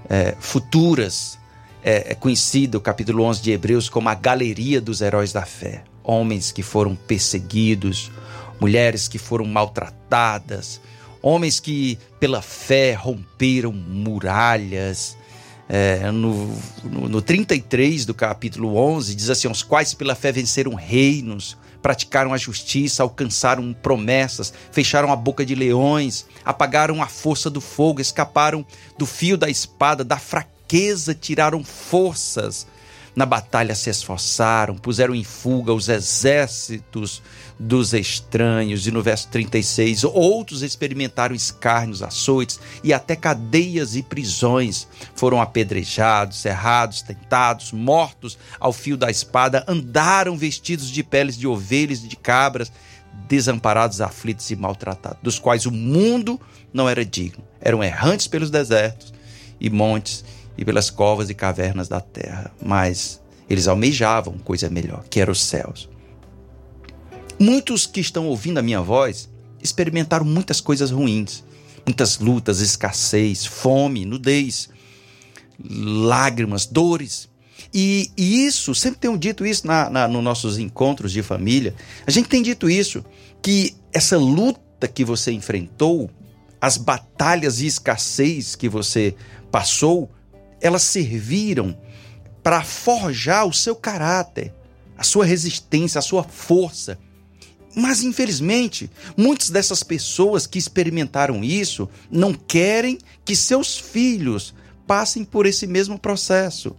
é, 0.09 0.35
futuras. 0.39 1.37
É, 1.83 2.11
é 2.11 2.15
conhecido 2.15 2.79
o 2.79 2.81
capítulo 2.81 3.23
11 3.23 3.41
de 3.43 3.51
Hebreus 3.51 3.87
como 3.87 4.09
a 4.09 4.15
galeria 4.15 4.81
dos 4.81 5.01
heróis 5.01 5.31
da 5.31 5.45
fé. 5.45 5.83
Homens 6.03 6.51
que 6.51 6.63
foram 6.63 6.95
perseguidos, 6.95 8.11
mulheres 8.59 9.07
que 9.07 9.19
foram 9.19 9.45
maltratadas, 9.45 10.81
homens 11.21 11.59
que 11.59 11.99
pela 12.19 12.41
fé 12.41 12.93
romperam 12.93 13.71
muralhas. 13.71 15.15
É, 15.69 16.09
no, 16.11 16.47
no, 16.83 17.09
no 17.09 17.21
33 17.21 18.05
do 18.05 18.13
capítulo 18.13 18.77
11 18.77 19.15
diz 19.15 19.29
assim: 19.29 19.49
os 19.49 19.63
quais 19.63 19.93
pela 19.93 20.15
fé 20.15 20.31
venceram 20.31 20.73
reinos, 20.73 21.57
praticaram 21.81 22.33
a 22.33 22.37
justiça, 22.37 23.03
alcançaram 23.03 23.73
promessas, 23.73 24.53
fecharam 24.71 25.11
a 25.11 25.15
boca 25.15 25.45
de 25.45 25.55
leões, 25.55 26.25
apagaram 26.45 27.01
a 27.01 27.07
força 27.07 27.49
do 27.49 27.59
fogo, 27.59 27.99
escaparam 27.99 28.65
do 28.97 29.05
fio 29.05 29.37
da 29.37 29.49
espada, 29.49 30.03
da 30.03 30.17
fraqueza 30.17 31.13
tiraram 31.13 31.63
forças. 31.63 32.65
Na 33.17 33.25
batalha 33.25 33.73
se 33.73 33.89
esforçaram, 33.89 34.75
puseram 34.75 35.15
em 35.15 35.23
fuga 35.23 35.73
os 35.73 35.89
exércitos 35.89 37.19
dos 37.59 37.91
estranhos. 37.91 38.85
E 38.85 38.91
no 38.91 39.01
verso 39.01 39.27
36, 39.29 40.03
outros 40.03 40.61
experimentaram 40.61 41.33
escárnios, 41.33 42.03
açoites 42.03 42.59
e 42.83 42.93
até 42.93 43.15
cadeias 43.15 43.95
e 43.95 44.03
prisões. 44.03 44.87
Foram 45.15 45.41
apedrejados, 45.41 46.37
cerrados, 46.37 47.01
tentados, 47.01 47.71
mortos 47.71 48.37
ao 48.59 48.71
fio 48.71 48.95
da 48.95 49.09
espada, 49.09 49.65
andaram 49.67 50.37
vestidos 50.37 50.87
de 50.87 51.01
peles 51.01 51.35
de 51.35 51.47
ovelhas 51.47 52.03
e 52.03 52.07
de 52.07 52.17
cabras, 52.17 52.71
desamparados, 53.27 53.99
aflitos 53.99 54.51
e 54.51 54.55
maltratados, 54.55 55.17
dos 55.23 55.39
quais 55.39 55.65
o 55.65 55.71
mundo 55.71 56.39
não 56.71 56.87
era 56.87 57.03
digno. 57.03 57.43
Eram 57.59 57.83
errantes 57.83 58.27
pelos 58.27 58.51
desertos 58.51 59.11
e 59.59 59.71
montes 59.71 60.23
e 60.57 60.65
pelas 60.65 60.89
covas 60.89 61.29
e 61.29 61.33
cavernas 61.33 61.87
da 61.87 62.01
terra, 62.01 62.51
mas 62.61 63.21
eles 63.49 63.67
almejavam 63.67 64.37
coisa 64.39 64.69
melhor, 64.69 65.03
que 65.09 65.19
eram 65.19 65.31
os 65.31 65.43
céus. 65.43 65.89
Muitos 67.39 67.85
que 67.85 67.99
estão 67.99 68.27
ouvindo 68.27 68.57
a 68.57 68.63
minha 68.63 68.81
voz 68.81 69.29
experimentaram 69.61 70.25
muitas 70.25 70.59
coisas 70.59 70.91
ruins, 70.91 71.43
muitas 71.85 72.17
lutas, 72.19 72.59
escassez, 72.59 73.45
fome, 73.45 74.05
nudez, 74.05 74.69
lágrimas, 75.69 76.65
dores. 76.65 77.29
E, 77.73 78.11
e 78.17 78.45
isso, 78.45 78.73
sempre 78.73 78.99
tenho 78.99 79.17
dito 79.17 79.45
isso 79.45 79.67
na, 79.67 79.89
na, 79.89 80.07
nos 80.07 80.23
nossos 80.23 80.57
encontros 80.57 81.11
de 81.11 81.21
família, 81.21 81.75
a 82.05 82.11
gente 82.11 82.27
tem 82.27 82.41
dito 82.41 82.69
isso, 82.69 83.05
que 83.41 83.75
essa 83.93 84.17
luta 84.17 84.87
que 84.87 85.03
você 85.03 85.31
enfrentou, 85.31 86.09
as 86.59 86.77
batalhas 86.77 87.61
e 87.61 87.67
escassez 87.67 88.55
que 88.55 88.67
você 88.67 89.15
passou, 89.51 90.09
elas 90.61 90.83
serviram 90.83 91.77
para 92.43 92.63
forjar 92.63 93.45
o 93.45 93.53
seu 93.53 93.75
caráter, 93.75 94.53
a 94.97 95.03
sua 95.03 95.25
resistência, 95.25 95.99
a 95.99 96.01
sua 96.01 96.23
força. 96.23 96.97
Mas, 97.75 98.01
infelizmente, 98.01 98.89
muitas 99.15 99.49
dessas 99.49 99.83
pessoas 99.83 100.47
que 100.47 100.57
experimentaram 100.57 101.43
isso 101.43 101.87
não 102.09 102.33
querem 102.33 102.97
que 103.23 103.35
seus 103.35 103.77
filhos 103.77 104.55
passem 104.87 105.23
por 105.23 105.45
esse 105.45 105.67
mesmo 105.67 105.99
processo. 105.99 106.75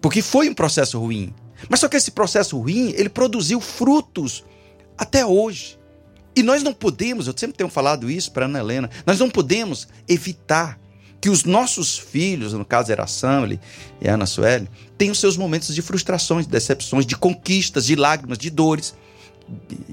Porque 0.00 0.22
foi 0.22 0.48
um 0.48 0.54
processo 0.54 0.98
ruim. 0.98 1.32
Mas 1.68 1.80
só 1.80 1.88
que 1.88 1.96
esse 1.96 2.10
processo 2.10 2.58
ruim, 2.58 2.92
ele 2.96 3.08
produziu 3.08 3.60
frutos 3.60 4.44
até 4.96 5.24
hoje. 5.24 5.78
E 6.34 6.42
nós 6.42 6.62
não 6.62 6.72
podemos, 6.72 7.26
eu 7.26 7.34
sempre 7.36 7.56
tenho 7.56 7.70
falado 7.70 8.10
isso 8.10 8.32
para 8.32 8.46
Ana 8.46 8.58
Helena, 8.58 8.90
nós 9.06 9.18
não 9.18 9.30
podemos 9.30 9.88
evitar 10.08 10.78
que 11.20 11.30
os 11.30 11.44
nossos 11.44 11.98
filhos, 11.98 12.52
no 12.52 12.64
caso 12.64 12.92
era 12.92 13.06
Samuel 13.06 13.58
e 14.00 14.08
Ana 14.08 14.26
Sueli, 14.26 14.68
tenham 14.98 15.14
seus 15.14 15.36
momentos 15.36 15.74
de 15.74 15.82
frustrações, 15.82 16.46
de 16.46 16.52
decepções, 16.52 17.06
de 17.06 17.16
conquistas, 17.16 17.86
de 17.86 17.96
lágrimas, 17.96 18.38
de 18.38 18.50
dores 18.50 18.94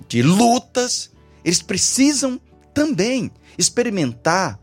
de 0.07 0.21
lutas, 0.21 1.11
eles 1.43 1.61
precisam 1.61 2.39
também 2.73 3.31
experimentar 3.57 4.59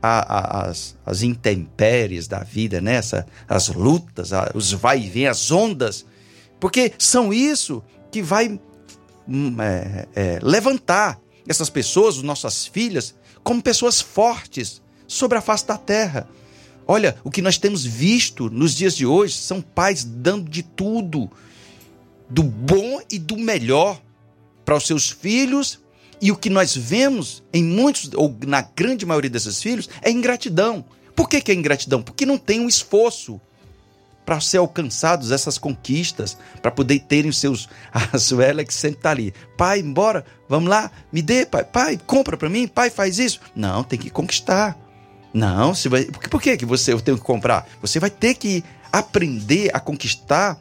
a, 0.00 0.18
a, 0.18 0.68
as, 0.68 0.96
as 1.04 1.22
intempéries 1.22 2.28
da 2.28 2.40
vida, 2.40 2.80
né? 2.80 3.00
as 3.48 3.68
lutas, 3.68 4.32
a, 4.32 4.50
os 4.54 4.72
vai 4.72 5.00
e 5.00 5.08
vem, 5.08 5.26
as 5.26 5.50
ondas, 5.50 6.06
porque 6.60 6.92
são 6.98 7.32
isso 7.32 7.82
que 8.10 8.22
vai 8.22 8.60
hum, 9.26 9.56
é, 9.60 10.08
é, 10.14 10.38
levantar 10.42 11.20
essas 11.48 11.68
pessoas, 11.68 12.22
nossas 12.22 12.66
filhas, 12.66 13.14
como 13.42 13.62
pessoas 13.62 14.00
fortes 14.00 14.82
sobre 15.08 15.36
a 15.36 15.40
face 15.40 15.66
da 15.66 15.76
terra. 15.76 16.28
Olha, 16.86 17.16
o 17.24 17.30
que 17.30 17.42
nós 17.42 17.58
temos 17.58 17.84
visto 17.84 18.48
nos 18.48 18.76
dias 18.76 18.94
de 18.94 19.04
hoje 19.04 19.34
são 19.34 19.60
pais 19.60 20.04
dando 20.04 20.48
de 20.48 20.62
tudo, 20.62 21.28
do 22.30 22.42
bom 22.42 23.00
e 23.10 23.18
do 23.18 23.36
melhor 23.36 24.00
para 24.64 24.76
os 24.76 24.86
seus 24.86 25.10
filhos, 25.10 25.80
e 26.20 26.30
o 26.30 26.36
que 26.36 26.50
nós 26.50 26.76
vemos 26.76 27.42
em 27.52 27.64
muitos, 27.64 28.10
ou 28.14 28.34
na 28.46 28.60
grande 28.60 29.06
maioria 29.06 29.30
desses 29.30 29.62
filhos, 29.62 29.88
é 30.02 30.10
ingratidão. 30.10 30.84
Por 31.14 31.28
que, 31.28 31.40
que 31.40 31.50
é 31.50 31.54
ingratidão? 31.54 32.02
Porque 32.02 32.26
não 32.26 32.38
tem 32.38 32.60
um 32.60 32.68
esforço 32.68 33.40
para 34.24 34.40
ser 34.40 34.58
alcançados 34.58 35.30
essas 35.30 35.56
conquistas, 35.56 36.36
para 36.60 36.70
poder 36.70 36.98
terem 37.00 37.30
os 37.30 37.38
seus. 37.38 37.68
A 38.12 38.18
Suela 38.18 38.64
que 38.64 38.74
sempre 38.74 38.98
está 38.98 39.10
ali. 39.10 39.32
Pai, 39.56 39.80
embora, 39.80 40.24
vamos 40.48 40.68
lá, 40.68 40.90
me 41.10 41.22
dê, 41.22 41.46
pai, 41.46 41.64
pai, 41.64 41.98
compra 42.06 42.36
para 42.36 42.48
mim, 42.48 42.68
pai, 42.68 42.90
faz 42.90 43.18
isso. 43.18 43.40
Não, 43.54 43.82
tem 43.82 43.98
que 43.98 44.10
conquistar. 44.10 44.78
Não, 45.32 45.74
você 45.74 45.88
vai. 45.88 46.04
Por 46.04 46.40
que, 46.40 46.56
que 46.56 46.66
você 46.66 46.92
eu 46.92 47.00
tenho 47.00 47.18
que 47.18 47.24
comprar? 47.24 47.68
Você 47.80 48.00
vai 48.00 48.10
ter 48.10 48.34
que 48.34 48.64
aprender 48.90 49.70
a 49.74 49.80
conquistar 49.80 50.60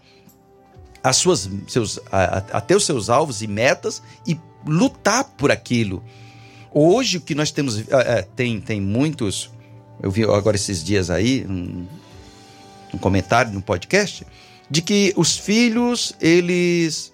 as 1.03 1.17
suas, 1.17 1.49
seus, 1.67 1.99
a, 2.11 2.37
a 2.51 2.61
ter 2.61 2.75
os 2.75 2.85
seus 2.85 3.09
alvos 3.09 3.41
e 3.41 3.47
metas 3.47 4.01
e 4.25 4.37
lutar 4.65 5.23
por 5.23 5.51
aquilo. 5.51 6.03
Hoje 6.71 7.17
o 7.17 7.21
que 7.21 7.33
nós 7.33 7.51
temos 7.51 7.79
é, 7.89 8.21
tem, 8.35 8.59
tem 8.59 8.81
muitos. 8.81 9.49
Eu 10.01 10.11
vi 10.11 10.23
agora 10.23 10.55
esses 10.55 10.83
dias 10.83 11.09
aí 11.09 11.45
um, 11.49 11.87
um 12.93 12.97
comentário 12.97 13.51
no 13.51 13.61
podcast 13.61 14.27
de 14.69 14.81
que 14.81 15.13
os 15.15 15.37
filhos 15.37 16.13
eles 16.19 17.13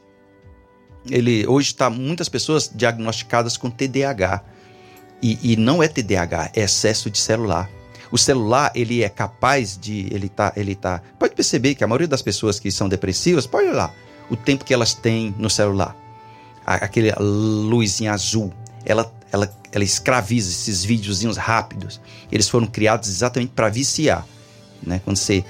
ele 1.10 1.46
hoje 1.48 1.68
está 1.68 1.90
muitas 1.90 2.28
pessoas 2.28 2.70
diagnosticadas 2.74 3.58
com 3.58 3.70
TDAH 3.70 4.44
e, 5.24 5.54
e 5.54 5.56
não 5.56 5.82
é 5.82 5.88
TDAH 5.88 6.52
é 6.54 6.62
excesso 6.62 7.10
de 7.10 7.18
celular 7.18 7.70
o 8.14 8.18
celular, 8.20 8.72
ele 8.76 9.02
é 9.02 9.10
capaz 9.10 9.76
de. 9.76 10.06
Ele 10.14 10.30
tá, 10.30 10.54
ele 10.56 10.76
tá. 10.76 11.02
Pode 11.18 11.34
perceber 11.34 11.74
que 11.74 11.84
a 11.84 11.88
maioria 11.88 12.08
das 12.08 12.22
pessoas 12.22 12.60
que 12.60 12.70
são 12.70 12.88
depressivas, 12.88 13.48
pode 13.48 13.70
olhar 13.70 13.92
o 14.30 14.38
tempo 14.38 14.64
que 14.64 14.72
elas 14.72 14.94
têm 14.94 15.34
no 15.36 15.50
celular. 15.50 15.96
Aquele 16.64 17.12
luzinha 17.20 18.14
azul. 18.14 18.54
Ela, 18.86 19.12
ela, 19.32 19.52
ela 19.72 19.84
escraviza 19.84 20.48
esses 20.52 20.86
videozinhos 20.86 21.38
rápidos. 21.38 22.00
Eles 22.32 22.48
foram 22.48 22.68
criados 22.68 23.10
exatamente 23.10 23.52
para 23.56 23.68
viciar. 23.68 24.28
Né? 24.86 25.02
Quando 25.04 25.18
você 25.18 25.44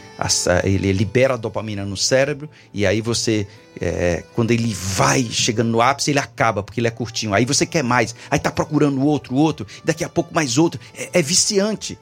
ele 0.64 0.92
libera 0.92 1.34
a 1.34 1.38
dopamina 1.38 1.84
no 1.84 1.98
cérebro 1.98 2.50
e 2.74 2.86
aí 2.86 3.02
você 3.02 3.48
é, 3.82 4.24
quando 4.36 4.52
ele 4.52 4.74
vai 4.74 5.24
chegando 5.24 5.70
no 5.70 5.82
ápice 5.82 6.12
ele 6.12 6.20
acaba 6.20 6.62
porque 6.62 6.80
ele 6.80 6.88
é 6.88 6.92
curtinho 6.92 7.34
aí 7.34 7.44
você 7.44 7.66
quer 7.66 7.84
mais 7.84 8.14
aí 8.30 8.38
tá 8.38 8.52
procurando 8.52 9.04
outro 9.04 9.36
outro 9.36 9.66
daqui 9.84 10.04
a 10.04 10.10
pouco 10.10 10.34
mais 10.34 10.60
outro 10.60 10.80
é, 10.96 11.10
é 11.14 11.22
viciante 11.22 11.98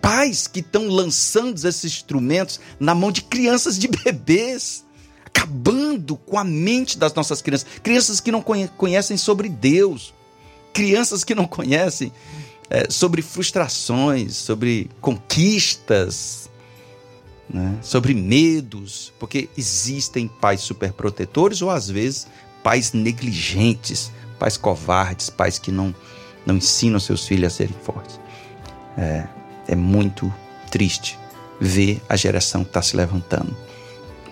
pais 0.00 0.46
que 0.46 0.60
estão 0.60 0.88
lançando 0.88 1.56
esses 1.56 1.84
instrumentos 1.84 2.60
na 2.78 2.94
mão 2.94 3.12
de 3.12 3.22
crianças, 3.22 3.78
de 3.78 3.88
bebês, 4.04 4.84
acabando 5.24 6.16
com 6.16 6.38
a 6.38 6.44
mente 6.44 6.98
das 6.98 7.14
nossas 7.14 7.40
crianças. 7.40 7.66
Crianças 7.82 8.20
que 8.20 8.32
não 8.32 8.42
conhecem 8.42 9.16
sobre 9.16 9.48
Deus, 9.48 10.12
crianças 10.72 11.24
que 11.24 11.34
não 11.34 11.46
conhecem 11.46 12.12
é, 12.70 12.90
sobre 12.90 13.22
frustrações, 13.22 14.36
sobre 14.36 14.90
conquistas, 15.00 16.50
né? 17.48 17.78
sobre 17.82 18.14
medos, 18.14 19.12
porque 19.18 19.48
existem 19.56 20.26
pais 20.28 20.60
superprotetores 20.60 21.60
ou 21.60 21.70
às 21.70 21.88
vezes 21.88 22.26
pais 22.62 22.92
negligentes, 22.92 24.10
pais 24.38 24.56
covardes, 24.56 25.28
pais 25.28 25.58
que 25.58 25.70
não, 25.70 25.94
não 26.46 26.56
ensinam 26.56 26.98
seus 26.98 27.26
filhos 27.26 27.52
a 27.52 27.56
serem 27.56 27.76
fortes. 27.82 28.18
É, 28.96 29.26
é 29.68 29.76
muito 29.76 30.32
triste 30.70 31.18
ver 31.60 32.00
a 32.08 32.16
geração 32.16 32.64
que 32.64 32.70
está 32.70 32.82
se 32.82 32.96
levantando. 32.96 33.54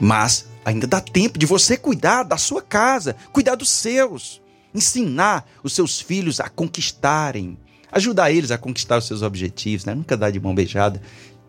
Mas 0.01 0.47
ainda 0.65 0.87
dá 0.87 1.01
tempo 1.01 1.39
de 1.39 1.47
você 1.47 1.77
cuidar 1.77 2.23
da 2.23 2.37
sua 2.37 2.63
casa, 2.63 3.15
cuidar 3.33 3.55
dos 3.55 3.71
seus, 3.71 4.41
ensinar 4.75 5.47
os 5.63 5.73
seus 5.73 6.01
filhos 6.01 6.41
a 6.41 6.49
conquistarem, 6.49 7.59
ajudar 7.93 8.31
eles 8.31 8.51
a 8.51 8.59
conquistar 8.59 8.99
os 8.99 9.07
seus 9.07 9.23
objetivos, 9.23 9.85
né? 9.85 9.95
nunca 9.95 10.17
dar 10.17 10.31
de 10.31 10.41
mão 10.41 10.55
beijada, 10.55 11.01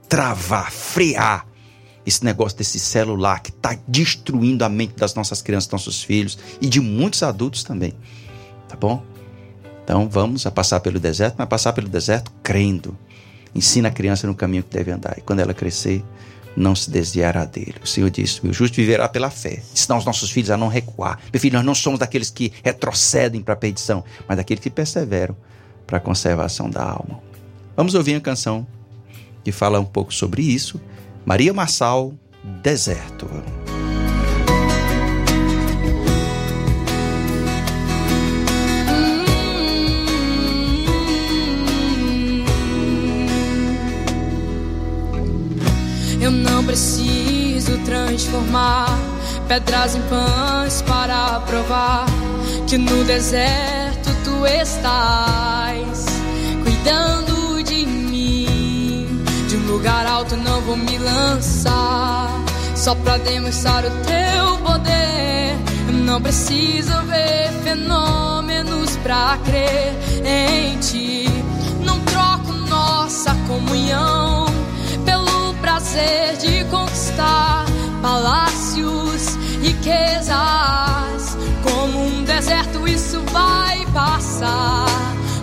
travar, 0.07 0.71
frear 0.71 1.47
esse 2.05 2.23
negócio 2.25 2.57
desse 2.57 2.79
celular 2.79 3.41
que 3.41 3.51
está 3.51 3.77
destruindo 3.87 4.65
a 4.65 4.69
mente 4.69 4.95
das 4.95 5.13
nossas 5.13 5.41
crianças, 5.41 5.67
dos 5.67 5.73
nossos 5.85 6.03
filhos 6.03 6.37
e 6.59 6.67
de 6.67 6.79
muitos 6.79 7.21
adultos 7.23 7.63
também. 7.63 7.93
Tá 8.67 8.75
bom? 8.75 9.03
Então 9.83 10.09
vamos 10.09 10.45
a 10.45 10.51
passar 10.51 10.79
pelo 10.79 10.99
deserto, 10.99 11.35
mas 11.37 11.47
passar 11.47 11.73
pelo 11.73 11.87
deserto 11.87 12.31
crendo. 12.43 12.97
Ensina 13.53 13.89
a 13.89 13.91
criança 13.91 14.25
no 14.25 14.33
caminho 14.33 14.63
que 14.63 14.75
deve 14.75 14.91
andar. 14.91 15.15
E 15.17 15.21
quando 15.21 15.39
ela 15.39 15.53
crescer, 15.53 16.03
não 16.55 16.75
se 16.75 16.89
desviará 16.89 17.45
dele. 17.45 17.75
O 17.83 17.87
Senhor 17.87 18.09
disse: 18.09 18.45
O 18.45 18.53
justo 18.53 18.75
viverá 18.75 19.07
pela 19.07 19.29
fé. 19.29 19.61
Ensinar 19.73 19.97
os 19.97 20.05
nossos 20.05 20.31
filhos 20.31 20.49
a 20.49 20.57
não 20.57 20.67
recuar. 20.67 21.19
Meu 21.31 21.39
filho, 21.39 21.55
nós 21.55 21.65
não 21.65 21.75
somos 21.75 21.99
daqueles 21.99 22.29
que 22.29 22.51
retrocedem 22.63 23.41
para 23.41 23.53
a 23.53 23.57
perdição, 23.57 24.03
mas 24.27 24.37
daqueles 24.37 24.63
que 24.63 24.69
perseveram 24.69 25.35
para 25.91 25.97
a 25.97 26.01
conservação 26.01 26.69
da 26.69 26.81
alma. 26.81 27.19
Vamos 27.75 27.95
ouvir 27.95 28.13
uma 28.13 28.21
canção 28.21 28.65
que 29.43 29.51
fala 29.51 29.77
um 29.77 29.83
pouco 29.83 30.13
sobre 30.13 30.41
isso. 30.41 30.79
Maria 31.25 31.53
Massal, 31.53 32.13
Deserto. 32.63 33.29
Eu 46.21 46.31
não 46.31 46.63
preciso 46.63 47.77
transformar 47.79 48.97
pedras 49.45 49.97
em 49.97 50.01
pães 50.03 50.81
para 50.83 51.41
provar 51.41 52.05
que 52.65 52.77
no 52.77 53.03
deserto 53.03 53.90
tu 54.41 54.47
estás 54.47 56.05
cuidando 56.63 57.63
de 57.63 57.85
mim. 57.85 59.23
De 59.47 59.55
um 59.57 59.71
lugar 59.71 60.05
alto 60.07 60.35
não 60.35 60.61
vou 60.61 60.75
me 60.75 60.97
lançar 60.97 62.29
só 62.75 62.95
para 62.95 63.17
demonstrar 63.17 63.85
o 63.85 63.89
teu 63.89 64.57
poder. 64.65 65.57
Não 66.05 66.19
preciso 66.21 66.91
ver 67.03 67.51
fenômenos 67.63 68.97
para 68.97 69.37
crer 69.45 69.93
em 70.25 70.77
ti. 70.79 71.27
Não 71.85 71.99
troco 71.99 72.51
nossa 72.67 73.35
comunhão 73.47 74.41
prazer 75.61 76.37
de 76.37 76.65
conquistar 76.65 77.65
palácios, 78.01 79.35
riquezas. 79.61 81.30
Como 81.63 82.05
um 82.05 82.23
deserto, 82.23 82.87
isso 82.87 83.21
vai 83.31 83.85
passar. 83.93 84.85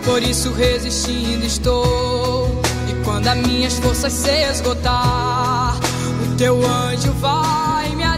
Por 0.04 0.22
isso, 0.22 0.52
resistindo 0.52 1.44
estou. 1.44 2.60
E 2.88 3.04
quando 3.04 3.28
as 3.28 3.36
minhas 3.38 3.78
forças 3.78 4.12
se 4.12 4.30
esgotar, 4.50 5.76
o 6.24 6.36
teu 6.36 6.56
anjo 6.66 7.12
vai 7.14 7.94
me 7.94 8.04
alimentar. 8.04 8.17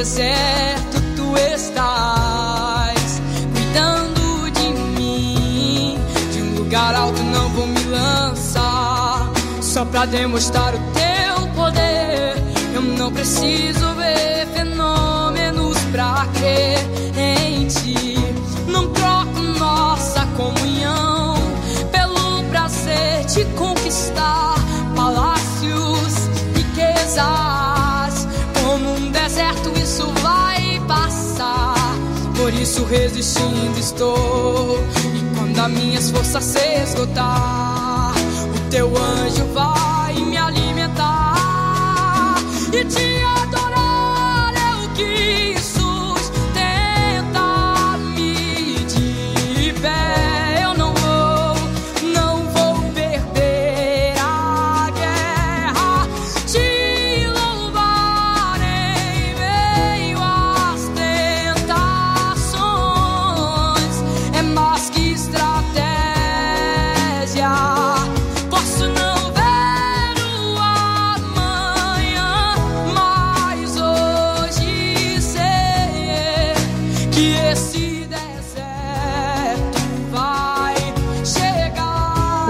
Deserto 0.00 0.98
tu 1.14 1.36
estás 1.36 3.20
cuidando 3.52 4.50
de 4.50 4.72
mim. 4.98 5.98
De 6.32 6.40
um 6.40 6.54
lugar 6.54 6.94
alto 6.94 7.22
não 7.24 7.50
vou 7.50 7.66
me 7.66 7.84
lançar 7.84 9.30
só 9.60 9.84
para 9.84 10.06
demonstrar 10.06 10.74
o 10.74 10.78
teu 10.94 11.46
poder. 11.48 12.34
Eu 12.74 12.80
não 12.80 13.12
preciso 13.12 13.92
ver 13.96 14.46
fenômenos 14.54 15.76
para 15.92 16.26
crer 16.32 16.79
isso 32.70 32.84
resistindo 32.84 33.78
estou. 33.80 34.78
E 35.16 35.36
quando 35.36 35.58
as 35.58 35.70
minhas 35.72 36.10
forças 36.10 36.44
se 36.44 36.82
esgotar, 36.82 38.12
o 38.54 38.70
teu 38.70 38.86
anjo 38.96 39.44
vai 39.52 40.14
me 40.14 40.36
alimentar 40.36 41.34
e 42.72 42.84
te 42.84 43.09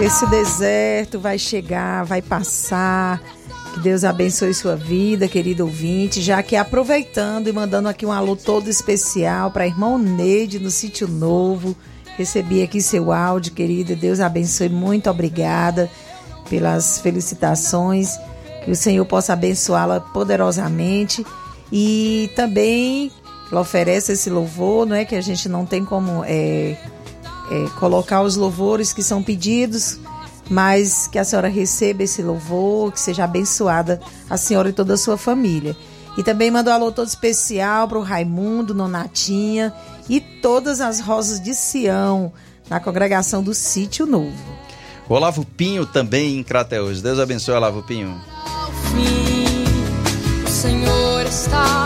Esse 0.02 0.26
deserto 0.26 1.20
vai 1.20 1.38
chegar, 1.38 2.04
vai 2.04 2.22
passar. 2.22 3.20
Que 3.74 3.80
Deus 3.80 4.02
abençoe 4.02 4.54
sua 4.54 4.74
vida, 4.74 5.28
querido 5.28 5.64
ouvinte. 5.64 6.22
Já 6.22 6.42
que 6.42 6.56
aproveitando 6.56 7.48
e 7.48 7.52
mandando 7.52 7.86
aqui 7.86 8.06
um 8.06 8.10
alô 8.10 8.34
todo 8.34 8.68
especial 8.68 9.50
para 9.50 9.66
irmão 9.66 9.98
Neide 9.98 10.58
no 10.58 10.70
Sítio 10.70 11.06
Novo. 11.06 11.76
Recebi 12.16 12.62
aqui 12.62 12.80
seu 12.80 13.12
áudio, 13.12 13.52
querido. 13.52 13.94
Deus 13.94 14.20
abençoe. 14.20 14.70
Muito 14.70 15.10
obrigada 15.10 15.90
pelas 16.48 16.98
felicitações. 16.98 18.18
Que 18.64 18.70
o 18.70 18.76
Senhor 18.76 19.04
possa 19.04 19.34
abençoá-la 19.34 20.00
poderosamente. 20.00 21.24
E 21.70 22.30
também 22.34 23.12
ela 23.52 23.60
oferece 23.60 24.12
esse 24.12 24.30
louvor, 24.30 24.86
não 24.86 24.96
é? 24.96 25.04
Que 25.04 25.14
a 25.14 25.20
gente 25.20 25.46
não 25.46 25.66
tem 25.66 25.84
como. 25.84 26.24
É, 26.24 26.76
é, 27.50 27.68
colocar 27.78 28.22
os 28.22 28.36
louvores 28.36 28.92
que 28.92 29.02
são 29.02 29.22
pedidos, 29.22 29.98
mas 30.48 31.06
que 31.06 31.18
a 31.18 31.24
senhora 31.24 31.48
receba 31.48 32.02
esse 32.02 32.22
louvor, 32.22 32.92
que 32.92 33.00
seja 33.00 33.24
abençoada 33.24 34.00
a 34.28 34.36
senhora 34.36 34.68
e 34.68 34.72
toda 34.72 34.94
a 34.94 34.96
sua 34.96 35.16
família. 35.16 35.76
E 36.16 36.22
também 36.22 36.50
mandou 36.50 36.72
um 36.72 36.76
alô 36.76 36.92
todo 36.92 37.06
especial 37.06 37.86
para 37.88 37.98
o 37.98 38.02
Raimundo, 38.02 38.74
Nonatinha 38.74 39.72
e 40.08 40.20
todas 40.20 40.80
as 40.80 41.00
rosas 41.00 41.40
de 41.40 41.54
Sião, 41.54 42.32
na 42.68 42.80
congregação 42.80 43.42
do 43.42 43.54
Sítio 43.54 44.06
Novo. 44.06 44.60
O 45.08 45.14
Olavo 45.14 45.44
Pinho 45.44 45.86
também 45.86 46.38
em 46.38 46.42
Crateus. 46.42 47.02
Deus 47.02 47.18
abençoe, 47.18 47.54
Olavo 47.54 47.82
Pinho. 47.82 48.20
Ao 48.46 48.72
fim, 48.90 49.64
o 50.44 50.48
Senhor 50.48 51.26
está 51.26 51.79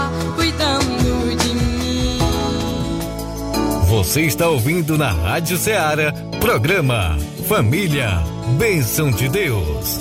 Você 4.14 4.26
está 4.26 4.48
ouvindo 4.48 4.96
na 4.96 5.10
Rádio 5.10 5.58
Ceará, 5.58 6.12
programa 6.38 7.18
Família, 7.48 8.10
Bênção 8.56 9.10
de 9.10 9.28
Deus. 9.28 9.98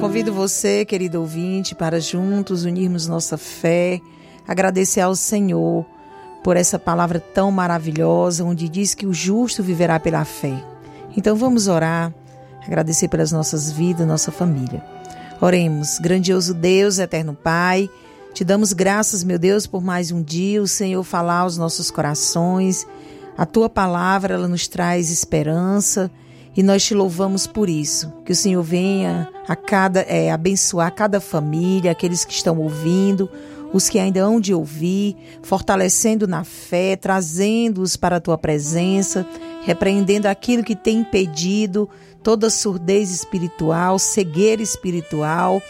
Convido 0.00 0.32
você, 0.32 0.86
querido 0.86 1.20
ouvinte, 1.20 1.74
para 1.74 2.00
juntos 2.00 2.64
unirmos 2.64 3.06
nossa 3.06 3.36
fé, 3.36 4.00
agradecer 4.48 5.02
ao 5.02 5.14
Senhor 5.14 5.84
por 6.44 6.58
essa 6.58 6.78
palavra 6.78 7.18
tão 7.18 7.50
maravilhosa, 7.50 8.44
onde 8.44 8.68
diz 8.68 8.94
que 8.94 9.06
o 9.06 9.14
justo 9.14 9.62
viverá 9.62 9.98
pela 9.98 10.26
fé. 10.26 10.62
Então 11.16 11.34
vamos 11.34 11.68
orar, 11.68 12.12
agradecer 12.66 13.08
pelas 13.08 13.32
nossas 13.32 13.72
vidas, 13.72 14.06
nossa 14.06 14.30
família. 14.30 14.84
Oremos, 15.40 15.98
grandioso 15.98 16.52
Deus, 16.52 16.98
eterno 16.98 17.34
Pai, 17.34 17.88
te 18.34 18.44
damos 18.44 18.72
graças, 18.74 19.24
meu 19.24 19.38
Deus, 19.38 19.66
por 19.66 19.82
mais 19.82 20.10
um 20.10 20.20
dia, 20.20 20.60
o 20.60 20.68
Senhor 20.68 21.02
falar 21.02 21.38
aos 21.38 21.56
nossos 21.56 21.90
corações. 21.90 22.86
A 23.38 23.46
tua 23.46 23.70
palavra, 23.70 24.34
ela 24.34 24.48
nos 24.48 24.68
traz 24.68 25.10
esperança 25.10 26.10
e 26.54 26.62
nós 26.62 26.84
te 26.84 26.94
louvamos 26.94 27.46
por 27.46 27.70
isso. 27.70 28.12
Que 28.26 28.32
o 28.32 28.36
Senhor 28.36 28.62
venha 28.62 29.28
a 29.48 29.56
cada 29.56 30.00
é, 30.00 30.30
abençoar 30.30 30.92
cada 30.94 31.20
família, 31.20 31.90
aqueles 31.92 32.24
que 32.24 32.34
estão 32.34 32.58
ouvindo, 32.58 33.30
os 33.74 33.88
que 33.88 33.98
ainda 33.98 34.20
hão 34.20 34.40
de 34.40 34.54
ouvir, 34.54 35.16
fortalecendo 35.42 36.28
na 36.28 36.44
fé, 36.44 36.94
trazendo-os 36.94 37.96
para 37.96 38.16
a 38.16 38.20
tua 38.20 38.38
presença, 38.38 39.26
repreendendo 39.62 40.28
aquilo 40.28 40.62
que 40.62 40.76
tem 40.76 40.98
impedido 40.98 41.90
toda 42.22 42.48
surdez 42.48 43.10
espiritual, 43.10 43.98
cegueira 43.98 44.62
espiritual, 44.62 45.60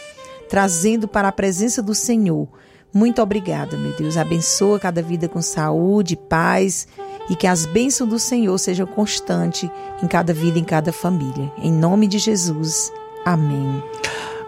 trazendo 0.47 1.07
para 1.07 1.27
a 1.27 1.31
presença 1.31 1.81
do 1.81 1.95
Senhor. 1.95 2.47
Muito 2.93 3.21
obrigada, 3.21 3.75
meu 3.75 3.91
Deus. 3.93 4.15
Abençoa 4.15 4.79
cada 4.79 5.01
vida 5.01 5.27
com 5.27 5.41
saúde, 5.41 6.15
paz 6.15 6.87
e 7.27 7.35
que 7.35 7.47
as 7.47 7.65
bênçãos 7.65 8.09
do 8.09 8.19
Senhor 8.19 8.57
sejam 8.59 8.85
constantes 8.85 9.69
em 10.01 10.07
cada 10.07 10.31
vida, 10.31 10.59
em 10.59 10.63
cada 10.63 10.93
família. 10.93 11.51
Em 11.57 11.73
nome 11.73 12.07
de 12.07 12.19
Jesus. 12.19 12.93
Amém. 13.25 13.83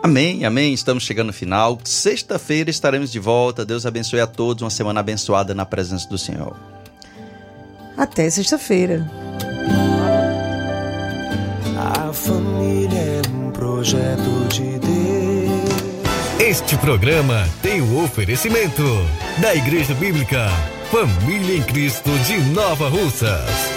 Amém, 0.01 0.45
amém. 0.45 0.73
Estamos 0.73 1.03
chegando 1.03 1.27
no 1.27 1.33
final. 1.33 1.77
Sexta-feira 1.83 2.69
estaremos 2.69 3.11
de 3.11 3.19
volta. 3.19 3.65
Deus 3.65 3.85
abençoe 3.85 4.19
a 4.19 4.27
todos. 4.27 4.61
Uma 4.61 4.69
semana 4.69 4.99
abençoada 4.99 5.53
na 5.53 5.65
presença 5.65 6.07
do 6.07 6.17
Senhor. 6.17 6.55
Até 7.97 8.29
sexta-feira. 8.29 9.09
A 11.77 12.13
família 12.13 12.97
é 12.97 13.21
um 13.29 13.51
projeto 13.51 14.47
de 14.49 14.79
Deus. 14.79 14.97
Este 16.39 16.77
programa 16.77 17.47
tem 17.61 17.81
o 17.81 18.03
oferecimento 18.03 18.83
da 19.41 19.55
Igreja 19.55 19.93
Bíblica 19.95 20.47
Família 20.91 21.57
em 21.57 21.63
Cristo 21.63 22.09
de 22.19 22.37
Nova 22.53 22.87
Russas. 22.87 23.76